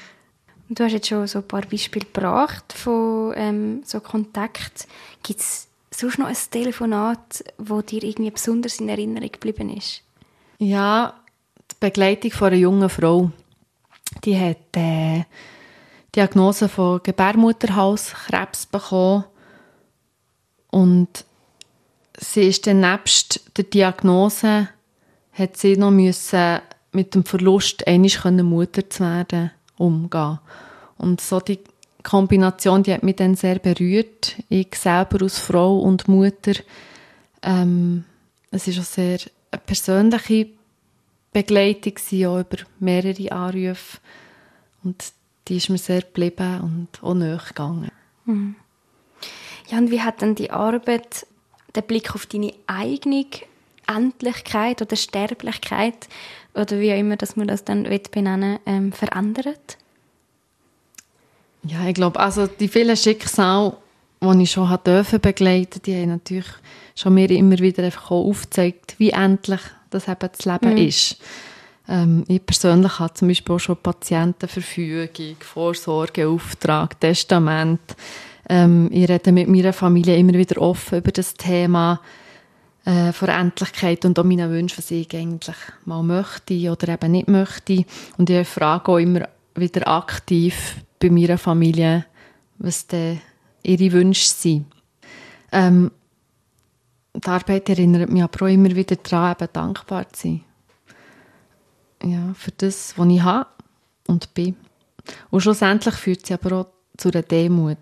Du 0.70 0.84
hast 0.84 0.92
jetzt 0.92 1.08
schon 1.08 1.26
so 1.26 1.40
ein 1.40 1.48
paar 1.48 1.62
Beispiele 1.62 2.06
gebracht 2.06 2.72
von 2.72 3.34
ähm, 3.36 3.82
so 3.84 4.00
Kontakt. 4.00 4.86
Gibt 5.22 5.40
es 5.40 5.68
sonst 5.90 6.18
noch 6.18 6.26
ein 6.26 6.36
Telefonat, 6.50 7.44
wo 7.58 7.82
dir 7.82 8.02
irgendwie 8.02 8.30
besonders 8.30 8.78
in 8.78 8.88
Erinnerung 8.88 9.32
geblieben 9.32 9.76
ist? 9.76 10.02
Ja, 10.58 11.14
die 11.70 11.76
Begleitung 11.80 12.30
von 12.30 12.48
einer 12.48 12.56
jungen 12.56 12.88
Frau. 12.88 13.30
Die 14.24 14.38
hat 14.38 14.76
äh, 14.76 15.24
Diagnose 16.14 16.68
von 16.68 17.02
Gebärmutterhalskrebs 17.02 18.66
bekommen 18.66 19.24
und 20.70 21.24
sie 22.18 22.48
ist 22.48 22.66
dann 22.66 22.80
nebst 22.80 23.56
der 23.56 23.64
Diagnose, 23.64 24.68
hat 25.32 25.56
sie 25.56 25.76
noch 25.76 25.90
müssen 25.90 26.60
mit 26.92 27.14
dem 27.14 27.24
Verlust 27.24 27.86
einisch 27.86 28.24
Mutter 28.24 28.88
zu 28.90 29.04
werden 29.04 29.52
umgehen. 29.80 30.38
Und 30.98 31.20
so 31.20 31.40
die 31.40 31.58
Kombination, 32.02 32.82
die 32.82 32.92
hat 32.92 33.02
mich 33.02 33.16
dann 33.16 33.34
sehr 33.34 33.58
berührt. 33.58 34.36
Ich 34.48 34.74
selber 34.74 35.22
als 35.22 35.38
Frau 35.38 35.78
und 35.78 36.08
Mutter. 36.08 36.52
Ähm, 37.42 38.04
es 38.50 38.68
ist 38.68 38.78
auch 38.78 38.84
sehr 38.84 39.18
eine 39.50 39.62
persönliche 39.64 40.48
Begleitung 41.32 41.94
auch 42.26 42.40
über 42.40 42.58
mehrere 42.78 43.32
Anrufe. 43.32 43.98
Und 44.82 45.12
die 45.48 45.56
ist 45.56 45.68
mir 45.68 45.78
sehr 45.78 46.02
geblieben 46.02 46.60
und 46.60 47.02
auch 47.02 47.14
nahe 47.14 47.40
gegangen. 47.46 47.90
Mhm. 48.24 48.56
Ja, 49.68 49.78
und 49.78 49.90
wie 49.90 50.00
hat 50.00 50.20
denn 50.20 50.34
die 50.34 50.50
Arbeit 50.50 51.26
den 51.76 51.84
Blick 51.84 52.14
auf 52.14 52.26
deine 52.26 52.52
eigene 52.66 53.26
Endlichkeit 53.86 54.82
oder 54.82 54.96
Sterblichkeit 54.96 56.08
oder 56.54 56.80
wie 56.80 56.92
auch 56.92 56.98
immer, 56.98 57.16
dass 57.16 57.36
man 57.36 57.48
das 57.48 57.64
dann 57.64 57.84
benennen 57.84 58.58
ähm, 58.66 58.92
verändert? 58.92 59.78
Ja, 61.62 61.86
ich 61.86 61.94
glaube, 61.94 62.18
also 62.18 62.46
die 62.46 62.68
vielen 62.68 62.96
Schicksale, 62.96 63.76
die 64.20 64.42
ich 64.42 64.50
schon 64.50 64.78
dürfen 64.84 65.20
begleiten, 65.20 65.80
die 65.84 65.94
haben 65.94 66.08
natürlich 66.08 66.48
schon 66.94 67.14
mir 67.14 67.30
immer 67.30 67.58
wieder 67.58 67.84
einfach 67.84 68.10
aufgezeigt, 68.10 68.94
wie 68.98 69.10
endlich 69.10 69.60
das 69.90 70.08
eben 70.08 70.28
das 70.32 70.44
Leben 70.44 70.72
mhm. 70.72 70.88
ist. 70.88 71.16
Ähm, 71.88 72.24
ich 72.28 72.44
persönlich 72.44 72.98
habe 72.98 73.14
zum 73.14 73.28
Beispiel 73.28 73.54
auch 73.54 73.60
schon 73.60 73.76
Patientenverfügung, 73.76 75.36
Vorsorgeauftrag, 75.40 76.98
Testament, 77.00 77.80
ähm, 78.48 78.88
ich 78.92 79.08
rede 79.08 79.32
mit 79.32 79.48
meiner 79.48 79.72
Familie 79.72 80.16
immer 80.16 80.34
wieder 80.34 80.60
offen 80.60 80.98
über 80.98 81.12
das 81.12 81.34
Thema 81.34 82.00
äh, 82.84 83.12
von 83.12 83.28
Endlichkeit 83.28 84.04
und 84.04 84.18
auch 84.18 84.24
meine 84.24 84.50
Wünsche, 84.50 84.78
was 84.78 84.90
ich 84.90 85.14
eigentlich 85.14 85.56
mal 85.84 86.02
möchte 86.02 86.70
oder 86.70 86.88
eben 86.88 87.12
nicht 87.12 87.28
möchte. 87.28 87.84
Und 88.16 88.30
ich 88.30 88.48
frage 88.48 88.92
auch 88.92 88.98
immer 88.98 89.28
wieder 89.54 89.86
aktiv 89.88 90.76
bei 90.98 91.10
meiner 91.10 91.38
Familie, 91.38 92.06
was 92.58 92.86
denn 92.86 93.20
ihre 93.62 93.92
Wünsche 93.92 94.28
sind. 94.28 94.66
Ähm, 95.52 95.90
die 97.14 97.28
Arbeit 97.28 97.68
erinnert 97.68 98.10
mich 98.10 98.22
aber 98.22 98.46
auch 98.46 98.50
immer 98.50 98.74
wieder 98.74 98.96
daran, 98.96 99.36
eben 99.38 99.52
dankbar 99.52 100.08
zu 100.12 100.22
sein. 100.22 100.44
Ja, 102.02 102.32
für 102.34 102.52
das, 102.52 102.96
was 102.96 103.08
ich 103.08 103.22
habe 103.22 103.50
und 104.06 104.32
bin. 104.32 104.56
Und 105.30 105.40
schlussendlich 105.40 105.94
führt 105.96 106.26
sie 106.26 106.34
aber 106.34 106.60
auch 106.60 106.66
zu 106.96 107.10
einer 107.10 107.22
Demut. 107.22 107.78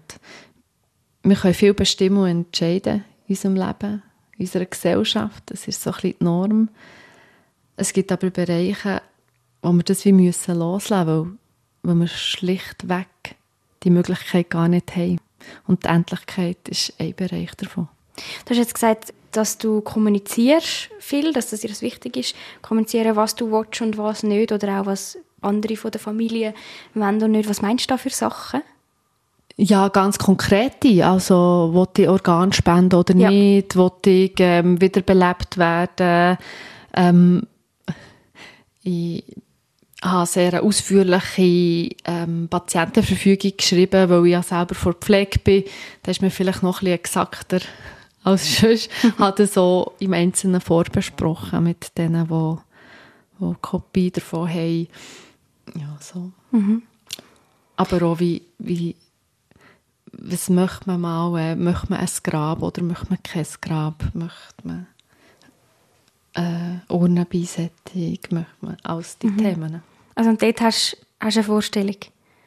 Wir 1.22 1.36
können 1.36 1.54
viel 1.54 1.74
bestimmen 1.74 2.18
und 2.18 2.28
entscheiden 2.28 3.04
in 3.26 3.34
unserem 3.34 3.54
Leben, 3.54 4.02
in 4.38 4.46
unserer 4.46 4.66
Gesellschaft. 4.66 5.42
Das 5.46 5.68
ist 5.68 5.82
so 5.82 5.90
ein 5.90 5.94
bisschen 5.94 6.16
die 6.20 6.24
Norm. 6.24 6.68
Es 7.76 7.92
gibt 7.92 8.10
aber 8.10 8.30
Bereiche, 8.30 9.02
wo 9.62 9.72
wir 9.72 9.82
das 9.82 10.04
wie 10.04 10.12
müssen 10.12 10.58
loslassen, 10.58 11.38
weil, 11.82 11.94
weil 11.94 12.00
wir 12.00 12.08
schlichtweg 12.08 13.08
die 13.82 13.90
Möglichkeit 13.90 14.50
gar 14.50 14.68
nicht 14.68 14.96
haben. 14.96 15.20
Und 15.66 15.84
die 15.84 15.88
Endlichkeit 15.88 16.68
ist 16.68 16.94
ein 16.98 17.14
Bereich 17.14 17.54
davon. 17.56 17.88
Du 18.44 18.50
hast 18.50 18.58
jetzt 18.58 18.74
gesagt, 18.74 19.14
dass 19.32 19.58
du 19.58 19.80
kommunizierst 19.80 20.90
viel, 20.98 21.32
dass 21.32 21.50
das 21.50 21.60
dir 21.60 21.70
wichtig 21.80 22.16
ist, 22.16 22.34
kommunizieren, 22.62 23.14
was 23.14 23.34
du 23.34 23.50
willst 23.52 23.80
und 23.80 23.98
was 23.98 24.22
nicht, 24.22 24.50
oder 24.50 24.80
auch 24.80 24.86
was 24.86 25.18
andere 25.40 25.76
von 25.76 25.90
der 25.90 26.00
Familie 26.00 26.54
wollen 26.94 27.22
und 27.22 27.30
nicht. 27.32 27.48
Was 27.48 27.62
meinst 27.62 27.84
du 27.84 27.94
da 27.94 27.98
für 27.98 28.10
Sachen? 28.10 28.62
Ja, 29.60 29.88
ganz 29.88 30.18
konkrete. 30.18 31.04
Also, 31.04 31.70
will 31.72 32.02
ich 32.04 32.08
Organ 32.08 32.52
spenden 32.52 32.94
oder 32.94 33.16
ja. 33.16 33.28
nicht? 33.28 33.74
Will 33.74 33.90
ich 34.06 34.34
ähm, 34.38 34.80
wiederbelebt 34.80 35.58
werden? 35.58 36.38
Ähm, 36.94 37.42
ich 38.84 39.24
habe 40.00 40.26
sehr 40.26 40.62
ausführliche 40.62 41.96
ähm, 42.04 42.46
Patientenverfügung 42.48 43.56
geschrieben, 43.56 44.08
weil 44.08 44.26
ich 44.26 44.32
ja 44.32 44.44
selber 44.44 44.76
vor 44.76 44.94
Pflege 44.94 45.40
bin. 45.40 45.64
Da 46.04 46.12
ist 46.12 46.22
mir 46.22 46.30
vielleicht 46.30 46.62
noch 46.62 46.80
ein 46.80 46.84
bisschen 46.84 46.94
exakter 46.94 47.58
als 48.22 48.58
sonst. 48.60 48.90
habe 49.18 49.46
so 49.48 49.94
im 49.98 50.12
Einzelnen 50.12 50.60
vorbesprochen 50.60 51.64
mit 51.64 51.98
denen, 51.98 52.28
die, 52.28 52.56
die 53.40 53.54
Kopie 53.60 54.12
davon 54.12 54.48
haben. 54.48 54.86
Ja, 55.74 55.98
so. 56.00 56.30
Mhm. 56.52 56.82
Aber 57.74 58.02
auch 58.06 58.20
wie, 58.20 58.42
wie 58.58 58.94
was 60.12 60.48
möchte 60.48 60.86
man 60.86 61.00
mal, 61.00 61.38
äh, 61.38 61.56
möchte 61.56 61.90
man 61.90 62.00
ein 62.00 62.08
Grab 62.22 62.62
oder 62.62 62.82
möchte 62.82 63.06
man 63.08 63.22
kein 63.22 63.46
Grab, 63.60 64.04
möchte 64.14 64.54
man 64.64 64.86
äh, 66.34 66.92
Urnenbeisetzung, 66.92 68.18
möchte 68.30 68.46
man, 68.60 68.76
alles 68.82 69.18
die 69.18 69.28
mhm. 69.28 69.38
Themen. 69.38 69.82
Also 70.14 70.30
und 70.30 70.42
dort 70.42 70.60
hast, 70.60 70.96
hast 71.20 71.36
du 71.36 71.40
eine 71.40 71.46
Vorstellung? 71.46 71.96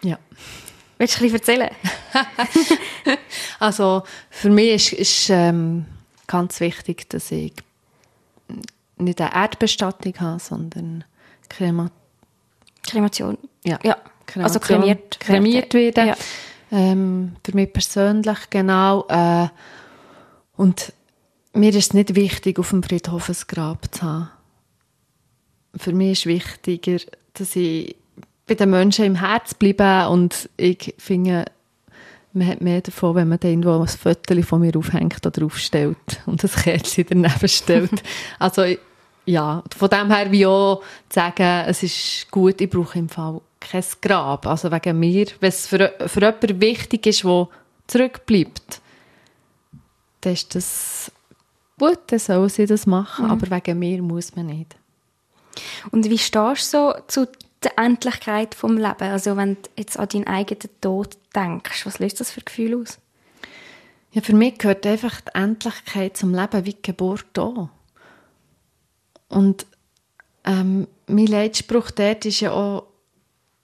Ja. 0.03 0.17
Willst 0.97 1.19
du 1.19 1.25
ein 1.25 1.31
bisschen 1.31 1.39
erzählen? 1.39 1.75
also 3.59 4.03
für 4.29 4.49
mich 4.49 4.93
ist, 4.93 4.93
ist 4.93 5.29
ähm, 5.29 5.85
ganz 6.27 6.59
wichtig, 6.59 7.09
dass 7.09 7.31
ich 7.31 7.53
nicht 8.97 9.19
eine 9.19 9.33
Erdbestattung 9.33 10.13
habe, 10.19 10.39
sondern 10.39 11.03
Krema 11.49 11.89
Kremation. 12.83 13.37
Ja. 13.63 13.79
ja. 13.83 13.97
Kremation, 14.25 14.43
also 14.43 14.59
kremiert, 14.59 15.19
kremiert 15.19 15.73
werden. 15.73 16.07
Ja. 16.09 16.15
Ähm, 16.71 17.35
für 17.43 17.53
mich 17.53 17.73
persönlich 17.73 18.49
genau. 18.49 19.05
Äh, 19.09 19.49
und 20.55 20.93
mir 21.53 21.69
ist 21.69 21.75
es 21.75 21.93
nicht 21.93 22.15
wichtig, 22.15 22.59
auf 22.59 22.69
dem 22.69 22.81
Friedhof 22.81 23.29
ein 23.29 23.35
Grab 23.47 23.93
zu 23.93 24.03
haben. 24.03 24.29
Für 25.75 25.93
mich 25.93 26.11
ist 26.11 26.25
wichtiger, 26.25 26.97
dass 27.33 27.55
ich 27.55 27.95
bei 28.47 28.55
den 28.55 28.69
Menschen 28.69 29.05
im 29.05 29.15
Herz 29.15 29.53
bleibe 29.53 30.09
und 30.09 30.49
ich 30.57 30.93
finde, 30.97 31.45
man 32.33 32.47
hat 32.47 32.61
mehr 32.61 32.81
davon, 32.81 33.15
wenn 33.15 33.27
man 33.27 33.39
da 33.39 33.47
irgendwo 33.47 33.79
ein 33.79 33.87
Foto 33.87 34.41
von 34.41 34.61
mir 34.61 34.75
aufhängt 34.75 35.25
oder 35.25 35.45
aufstellt 35.45 36.21
und 36.25 36.43
ein 36.43 36.49
Kerzchen 36.49 37.05
daneben 37.09 37.47
stellt. 37.47 38.03
also 38.39 38.63
ja, 39.25 39.63
von 39.77 39.89
dem 39.89 40.11
her 40.11 40.31
wie 40.31 40.45
auch 40.45 40.81
zu 41.09 41.15
sagen, 41.15 41.65
es 41.67 41.83
ist 41.83 42.31
gut, 42.31 42.59
ich 42.61 42.69
brauche 42.69 42.99
im 42.99 43.09
Fall 43.09 43.41
kein 43.61 43.83
Grab. 44.01 44.45
Also 44.45 44.71
wegen 44.71 44.99
mir, 44.99 45.27
wenn 45.39 45.49
es 45.49 45.67
für, 45.67 45.93
für 46.05 46.19
jemanden 46.19 46.59
wichtig 46.59 47.05
ist, 47.05 47.23
der 47.23 47.47
zurückbleibt, 47.87 48.81
dann 50.21 50.33
ist 50.33 50.53
das 50.53 51.11
gut, 51.79 51.99
dann 52.07 52.19
soll 52.19 52.49
sie 52.49 52.65
das 52.65 52.85
machen, 52.85 53.25
mhm. 53.25 53.31
aber 53.31 53.49
wegen 53.49 53.79
mir 53.79 54.01
muss 54.01 54.35
man 54.35 54.47
nicht. 54.47 54.75
Und 55.91 56.09
wie 56.09 56.17
stehst 56.17 56.73
du 56.73 56.77
so 56.77 56.93
zu 57.07 57.27
der 57.63 57.77
Endlichkeit 57.77 58.55
vom 58.55 58.77
Leben? 58.77 59.03
Also 59.03 59.37
wenn 59.37 59.55
du 59.55 59.69
jetzt 59.77 59.97
an 59.97 60.09
deinen 60.09 60.27
eigenen 60.27 60.69
Tod 60.81 61.17
denkst, 61.35 61.85
was 61.85 61.99
löst 61.99 62.19
das 62.19 62.31
für 62.31 62.41
Gefühle 62.41 62.77
aus? 62.77 62.99
Ja, 64.13 64.21
für 64.21 64.35
mich 64.35 64.57
gehört 64.57 64.85
einfach 64.85 65.21
die 65.21 65.35
Endlichkeit 65.35 66.17
zum 66.17 66.33
Leben 66.33 66.65
wie 66.65 66.73
die 66.73 66.81
Geburt 66.81 67.37
an. 67.37 67.69
Und 69.29 69.65
ähm, 70.43 70.87
mein 71.07 71.27
Leitspruch 71.27 71.91
dort 71.91 72.25
ist 72.25 72.41
ja 72.41 72.51
auch 72.51 72.90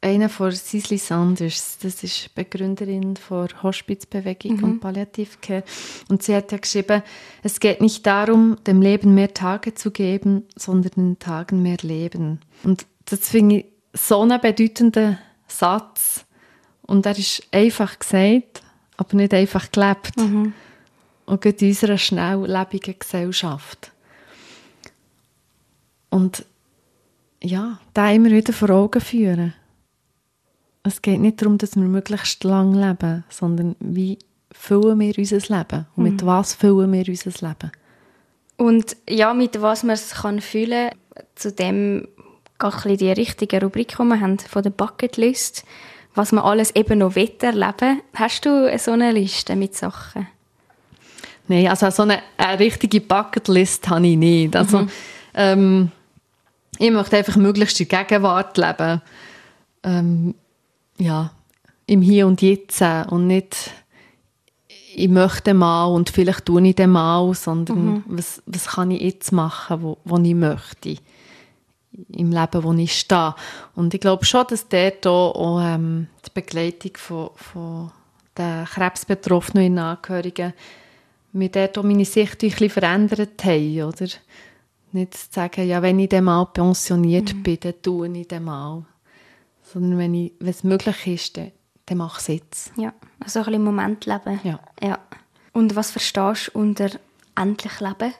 einer 0.01 0.29
von 0.29 0.51
Cicely 0.51 0.97
Sanders. 0.97 1.79
Das 1.81 2.03
ist 2.03 2.33
Begründerin 2.35 3.15
der 3.29 3.63
Hospizbewegung 3.63 4.57
mhm. 4.57 4.63
und 4.63 4.79
Palliativcare. 4.79 5.63
Und 6.09 6.23
sie 6.23 6.35
hat 6.35 6.51
ja 6.51 6.57
geschrieben, 6.57 7.01
es 7.43 7.59
geht 7.59 7.81
nicht 7.81 8.05
darum, 8.05 8.57
dem 8.65 8.81
Leben 8.81 9.13
mehr 9.15 9.33
Tage 9.33 9.73
zu 9.73 9.91
geben, 9.91 10.43
sondern 10.55 10.91
den 10.95 11.19
Tagen 11.19 11.61
mehr 11.63 11.77
Leben. 11.81 12.41
Und 12.63 12.85
das 13.05 13.29
finde 13.29 13.57
ich 13.57 13.65
so 13.93 14.21
einen 14.21 14.39
bedeutenden 14.39 15.17
Satz. 15.47 16.25
Und 16.83 17.05
er 17.05 17.17
ist 17.17 17.43
einfach 17.51 17.97
gesagt, 17.99 18.61
aber 18.97 19.15
nicht 19.15 19.33
einfach 19.33 19.71
gelebt. 19.71 20.17
Mhm. 20.17 20.53
Und 21.25 21.45
in 21.45 21.67
unserer 21.67 21.97
schnelllebigen 21.97 22.95
Gesellschaft. 22.97 23.91
Und 26.09 26.45
ja, 27.43 27.79
da 27.93 28.11
immer 28.11 28.31
wieder 28.31 28.53
vor 28.53 28.69
Augen 28.69 29.01
führen. 29.01 29.53
Es 30.87 31.01
geht 31.01 31.19
nicht 31.19 31.41
darum, 31.41 31.57
dass 31.57 31.75
wir 31.75 31.83
möglichst 31.83 32.43
lang 32.43 32.73
leben, 32.73 33.23
sondern 33.29 33.75
wie 33.79 34.17
füllen 34.51 34.99
wir 34.99 35.13
unser 35.17 35.37
Leben 35.37 35.85
und 35.95 36.03
mit 36.03 36.21
mhm. 36.21 36.25
was 36.25 36.53
füllen 36.53 36.91
wir 36.93 37.07
unser 37.07 37.47
Leben. 37.47 37.71
Und 38.55 38.97
ja, 39.07 39.33
mit 39.33 39.61
was 39.61 39.83
man 39.83 39.93
es 39.93 40.15
kann 40.15 40.41
füllen, 40.41 40.91
zu 41.35 41.51
dem 41.51 42.07
geht 42.59 43.01
die 43.01 43.11
richtige 43.11 43.61
Rubrik, 43.61 43.89
die 43.89 44.03
wir 44.03 44.19
haben, 44.19 44.39
von 44.39 44.63
der 44.63 44.71
Bucketlist, 44.71 45.63
was 46.15 46.31
man 46.31 46.43
alles 46.43 46.75
eben 46.75 46.99
noch 46.99 47.15
erleben 47.15 48.01
Hast 48.15 48.45
du 48.45 48.75
so 48.79 48.91
eine 48.91 49.11
Liste 49.11 49.55
mit 49.55 49.75
Sachen? 49.75 50.27
Nein, 51.47 51.67
also 51.67 51.89
so 51.91 52.03
eine, 52.03 52.21
eine 52.37 52.59
richtige 52.59 52.99
Bucketlist 52.99 53.87
habe 53.89 54.07
ich 54.07 54.17
nicht. 54.17 54.55
Also, 54.55 54.79
mhm. 54.79 54.89
ähm, 55.35 55.91
ich 56.79 56.91
möchte 56.91 57.17
einfach 57.17 57.35
möglichst 57.35 57.79
in 57.79 57.87
der 57.87 58.03
Gegenwart 58.03 58.57
leben. 58.57 59.01
Ähm, 59.83 60.35
ja, 60.97 61.31
im 61.85 62.01
Hier 62.01 62.27
und 62.27 62.41
Jetzt 62.41 62.81
und 63.09 63.27
nicht 63.27 63.71
ich 64.97 65.09
möchte 65.09 65.53
mal 65.53 65.85
und 65.85 66.09
vielleicht 66.09 66.45
tue 66.45 66.67
ich 66.67 66.75
den 66.75 66.89
mal, 66.89 67.31
sondern 67.35 67.85
mhm. 67.85 68.03
was, 68.07 68.41
was 68.47 68.65
kann 68.65 68.89
ich 68.89 69.01
jetzt 69.01 69.31
machen, 69.31 69.83
wo, 69.83 69.99
wo 70.03 70.17
ich 70.17 70.33
möchte 70.33 70.95
im 72.09 72.31
Leben, 72.31 72.63
wo 72.63 72.73
ich 72.73 72.99
stehe. 72.99 73.35
Und 73.75 73.93
ich 73.93 74.01
glaube 74.01 74.25
schon, 74.25 74.45
dass 74.49 74.67
dort 74.67 75.05
auch, 75.05 75.35
auch 75.35 75.61
ähm, 75.61 76.07
die 76.25 76.31
Begleitung 76.33 76.97
von, 76.97 77.29
von 77.35 77.91
den 78.35 78.65
krebsbetroffenen 78.65 79.77
Angehörigen 79.77 80.53
mir 81.31 81.49
dort 81.49 81.77
auch 81.77 81.83
meine 81.83 82.05
Sicht 82.05 82.43
ein 82.43 82.49
bisschen 82.49 82.69
verändert 82.69 83.43
haben, 83.43 83.83
oder? 83.83 84.07
Nicht 84.93 85.13
zu 85.13 85.27
sagen, 85.29 85.67
ja, 85.67 85.81
wenn 85.81 85.99
ich 85.99 86.09
dann 86.09 86.23
mal 86.23 86.45
pensioniert 86.45 87.35
mhm. 87.35 87.43
bin, 87.43 87.59
dann 87.59 87.81
tue 87.83 88.17
ich 88.17 88.27
den 88.27 88.45
mal. 88.45 88.83
Sondern 89.71 89.97
wenn, 89.97 90.13
ich, 90.13 90.33
wenn 90.39 90.49
es 90.49 90.63
möglich 90.63 91.07
ist, 91.07 91.37
dann, 91.37 91.51
dann 91.85 91.97
mache 91.97 92.19
ich 92.19 92.21
es 92.21 92.27
jetzt. 92.27 92.71
Ja, 92.77 92.93
also 93.19 93.39
ein 93.39 93.45
bisschen 93.45 93.53
im 93.55 93.63
Moment 93.63 94.05
leben. 94.05 94.39
Ja. 94.43 94.59
ja. 94.81 94.99
Und 95.53 95.75
was 95.75 95.91
verstehst 95.91 96.51
du 96.53 96.59
unter 96.59 96.89
endlich 97.35 97.79
leben? 97.79 98.13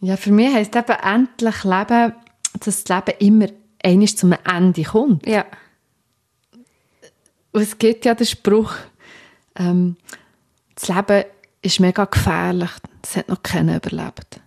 Ja, 0.00 0.16
für 0.16 0.32
mich 0.32 0.52
heisst 0.52 0.74
eben 0.76 0.98
endlich 1.02 1.64
leben, 1.64 2.12
dass 2.60 2.84
das 2.84 2.88
Leben 2.88 3.18
immer 3.18 3.46
eines 3.82 4.16
zum 4.16 4.32
Ende 4.32 4.82
kommt. 4.82 5.26
Ja. 5.26 5.46
Und 7.52 7.60
es 7.62 7.78
gibt 7.78 8.04
ja 8.04 8.14
den 8.14 8.26
Spruch, 8.26 8.74
ähm, 9.56 9.96
das 10.74 10.88
Leben 10.88 11.24
ist 11.60 11.80
mega 11.80 12.04
gefährlich, 12.04 12.70
das 13.02 13.16
hat 13.16 13.28
noch 13.28 13.42
keiner 13.42 13.76
überlebt. 13.76 14.40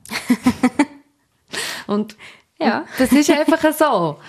Und 1.87 2.17
ja. 2.59 2.85
das 2.97 3.11
ist 3.11 3.29
einfach 3.29 3.73
so. 3.73 4.19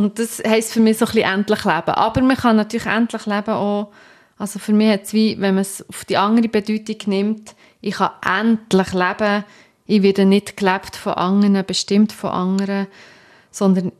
Und 0.00 0.18
das 0.18 0.42
heisst 0.42 0.72
für 0.72 0.80
mich 0.80 0.96
so 0.96 1.04
ein 1.04 1.12
bisschen 1.12 1.30
endlich 1.30 1.62
leben. 1.62 1.90
Aber 1.90 2.22
man 2.22 2.34
kann 2.34 2.56
natürlich 2.56 2.86
endlich 2.86 3.26
leben 3.26 3.50
auch, 3.50 3.92
also 4.38 4.58
für 4.58 4.72
mich 4.72 4.90
hat 4.90 5.02
es 5.02 5.12
wie, 5.12 5.38
wenn 5.38 5.56
man 5.56 5.60
es 5.60 5.86
auf 5.90 6.06
die 6.06 6.16
andere 6.16 6.48
Bedeutung 6.48 6.96
nimmt, 7.04 7.54
ich 7.82 7.96
kann 7.96 8.12
endlich 8.24 8.94
leben, 8.94 9.44
ich 9.84 10.02
werde 10.02 10.24
nicht 10.24 10.56
gelebt 10.56 10.96
von 10.96 11.12
anderen, 11.12 11.66
bestimmt 11.66 12.12
von 12.12 12.30
anderen, 12.30 12.86
sondern 13.50 13.92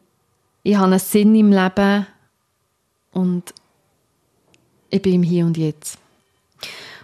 ich 0.63 0.75
habe 0.77 0.87
einen 0.87 0.99
Sinn 1.01 1.35
im 1.35 1.53
Leben 1.53 2.07
und 3.13 3.53
ich 4.89 5.03
bin 5.03 5.17
im 5.17 5.23
Hier 5.23 5.45
und 5.45 5.59
Jetzt. 5.59 5.99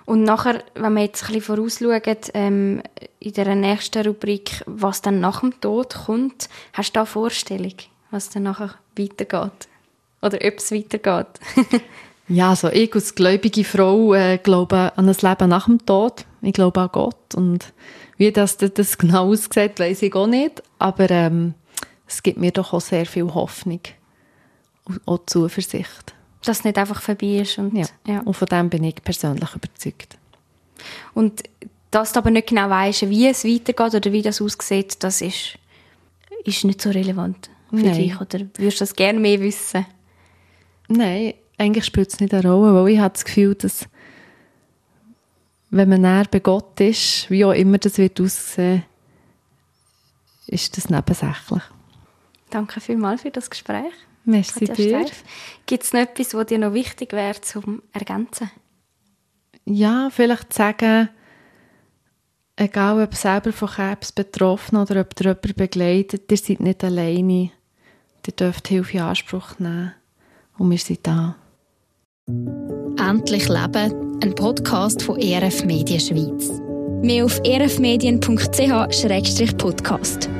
Und 0.06 0.22
nachher, 0.22 0.64
wenn 0.74 0.94
wir 0.94 1.02
jetzt 1.02 1.24
ein 1.24 1.34
bisschen 1.34 1.42
vorausschauen, 1.42 2.16
ähm, 2.32 2.82
in 3.20 3.32
der 3.34 3.54
nächsten 3.54 4.06
Rubrik, 4.06 4.62
was 4.64 5.02
dann 5.02 5.20
nach 5.20 5.40
dem 5.40 5.60
Tod 5.60 5.94
kommt, 6.06 6.48
hast 6.72 6.92
du 6.92 6.94
da 6.94 7.00
eine 7.00 7.06
Vorstellung, 7.06 7.74
was 8.10 8.30
dann 8.30 8.44
nachher 8.44 8.76
weitergeht? 8.98 9.68
oder 10.22 10.38
ob 10.44 10.58
es 10.58 10.72
weitergeht. 10.72 11.40
ja, 12.28 12.50
also 12.50 12.68
ich 12.68 12.94
als 12.94 13.14
gläubige 13.14 13.64
Frau 13.64 14.14
äh, 14.14 14.38
glaube 14.38 14.92
an 14.96 15.08
ein 15.08 15.16
Leben 15.20 15.48
nach 15.48 15.66
dem 15.66 15.84
Tod. 15.84 16.24
Ich 16.42 16.52
glaube 16.52 16.80
an 16.80 16.90
Gott 16.92 17.34
und 17.34 17.72
wie 18.18 18.32
das, 18.32 18.56
das 18.56 18.98
genau 18.98 19.30
aussieht, 19.30 19.78
weiß 19.78 20.02
ich 20.02 20.14
auch 20.14 20.26
nicht. 20.26 20.62
Aber 20.78 21.10
ähm, 21.10 21.54
es 22.06 22.22
gibt 22.22 22.38
mir 22.38 22.50
doch 22.50 22.72
auch 22.72 22.80
sehr 22.80 23.06
viel 23.06 23.32
Hoffnung 23.34 23.80
und 24.84 25.00
auch 25.06 25.20
Zuversicht. 25.26 26.14
Dass 26.44 26.58
es 26.58 26.64
nicht 26.64 26.78
einfach 26.78 27.02
vorbei 27.02 27.38
ist. 27.40 27.58
Und, 27.58 27.76
ja. 27.76 27.86
ja. 28.06 28.20
und 28.20 28.34
von 28.34 28.46
dem 28.46 28.70
bin 28.70 28.84
ich 28.84 29.02
persönlich 29.02 29.54
überzeugt. 29.54 30.16
Und 31.12 31.42
dass 31.90 32.12
du 32.12 32.18
aber 32.18 32.30
nicht 32.30 32.48
genau 32.48 32.70
weißt, 32.70 33.08
wie 33.08 33.26
es 33.26 33.44
weitergeht 33.44 33.94
oder 33.94 34.12
wie 34.12 34.22
das 34.22 34.40
aussieht, 34.40 35.02
das 35.02 35.20
ist, 35.20 35.58
ist 36.44 36.64
nicht 36.64 36.80
so 36.80 36.90
relevant 36.90 37.50
für 37.70 37.76
Nein. 37.76 37.94
dich. 37.94 38.20
Oder 38.20 38.40
würdest 38.56 38.80
du 38.80 38.82
das 38.82 38.94
gerne 38.94 39.18
mehr 39.18 39.40
wissen? 39.40 39.86
Nein, 40.88 41.34
eigentlich 41.58 41.84
spielt 41.84 42.12
es 42.12 42.20
nicht 42.20 42.32
eine 42.32 42.50
Rolle, 42.50 42.74
weil 42.74 42.92
ich 42.92 42.98
habe 42.98 43.12
das 43.12 43.24
Gefühl, 43.24 43.54
dass 43.54 43.88
wenn 45.70 45.88
man 45.88 46.02
näher 46.02 46.26
bei 46.30 46.40
Gott 46.40 46.80
ist, 46.80 47.28
wie 47.30 47.44
auch 47.44 47.52
immer 47.52 47.78
das 47.78 47.98
wird 47.98 48.20
aussehen, 48.20 48.84
ist 50.46 50.76
das 50.76 50.88
nebensächlich. 50.88 51.62
Danke 52.50 52.80
vielmals 52.80 53.22
für 53.22 53.30
das 53.30 53.50
Gespräch. 53.50 53.92
Merci 54.24 54.66
dir. 54.66 55.06
Gibt 55.66 55.82
es 55.84 55.92
noch 55.92 56.00
etwas, 56.00 56.34
was 56.34 56.46
dir 56.46 56.58
noch 56.58 56.72
wichtig 56.72 57.12
wäre 57.12 57.40
zum 57.40 57.82
Ergänzen? 57.92 58.50
Ja, 59.64 60.10
vielleicht 60.10 60.52
sagen, 60.52 61.08
egal 62.56 63.02
ob 63.02 63.14
selber 63.14 63.52
von 63.52 63.68
Krebs 63.68 64.12
betroffen 64.12 64.76
oder 64.76 65.00
ob 65.00 65.14
ihr 65.20 65.26
jemanden 65.26 65.54
begleitet, 65.54 66.30
ihr 66.30 66.36
seid 66.36 66.60
nicht 66.60 66.82
alleine. 66.82 67.50
Ihr 68.26 68.32
dürft 68.32 68.68
Hilfe 68.68 68.96
in 68.96 69.04
Anspruch 69.04 69.58
nehmen. 69.58 69.92
Und 70.58 70.70
wir 70.70 70.78
sind 70.78 71.06
da. 71.06 71.36
Endlich 72.28 73.48
Leben, 73.48 74.18
ein 74.22 74.34
Podcast 74.34 75.02
von 75.02 75.20
ERF 75.20 75.64
Medien 75.64 76.00
Schweiz. 76.00 76.50
Mehr 77.02 77.26
auf 77.26 77.38
erfmedien.ch-podcast. 77.44 80.30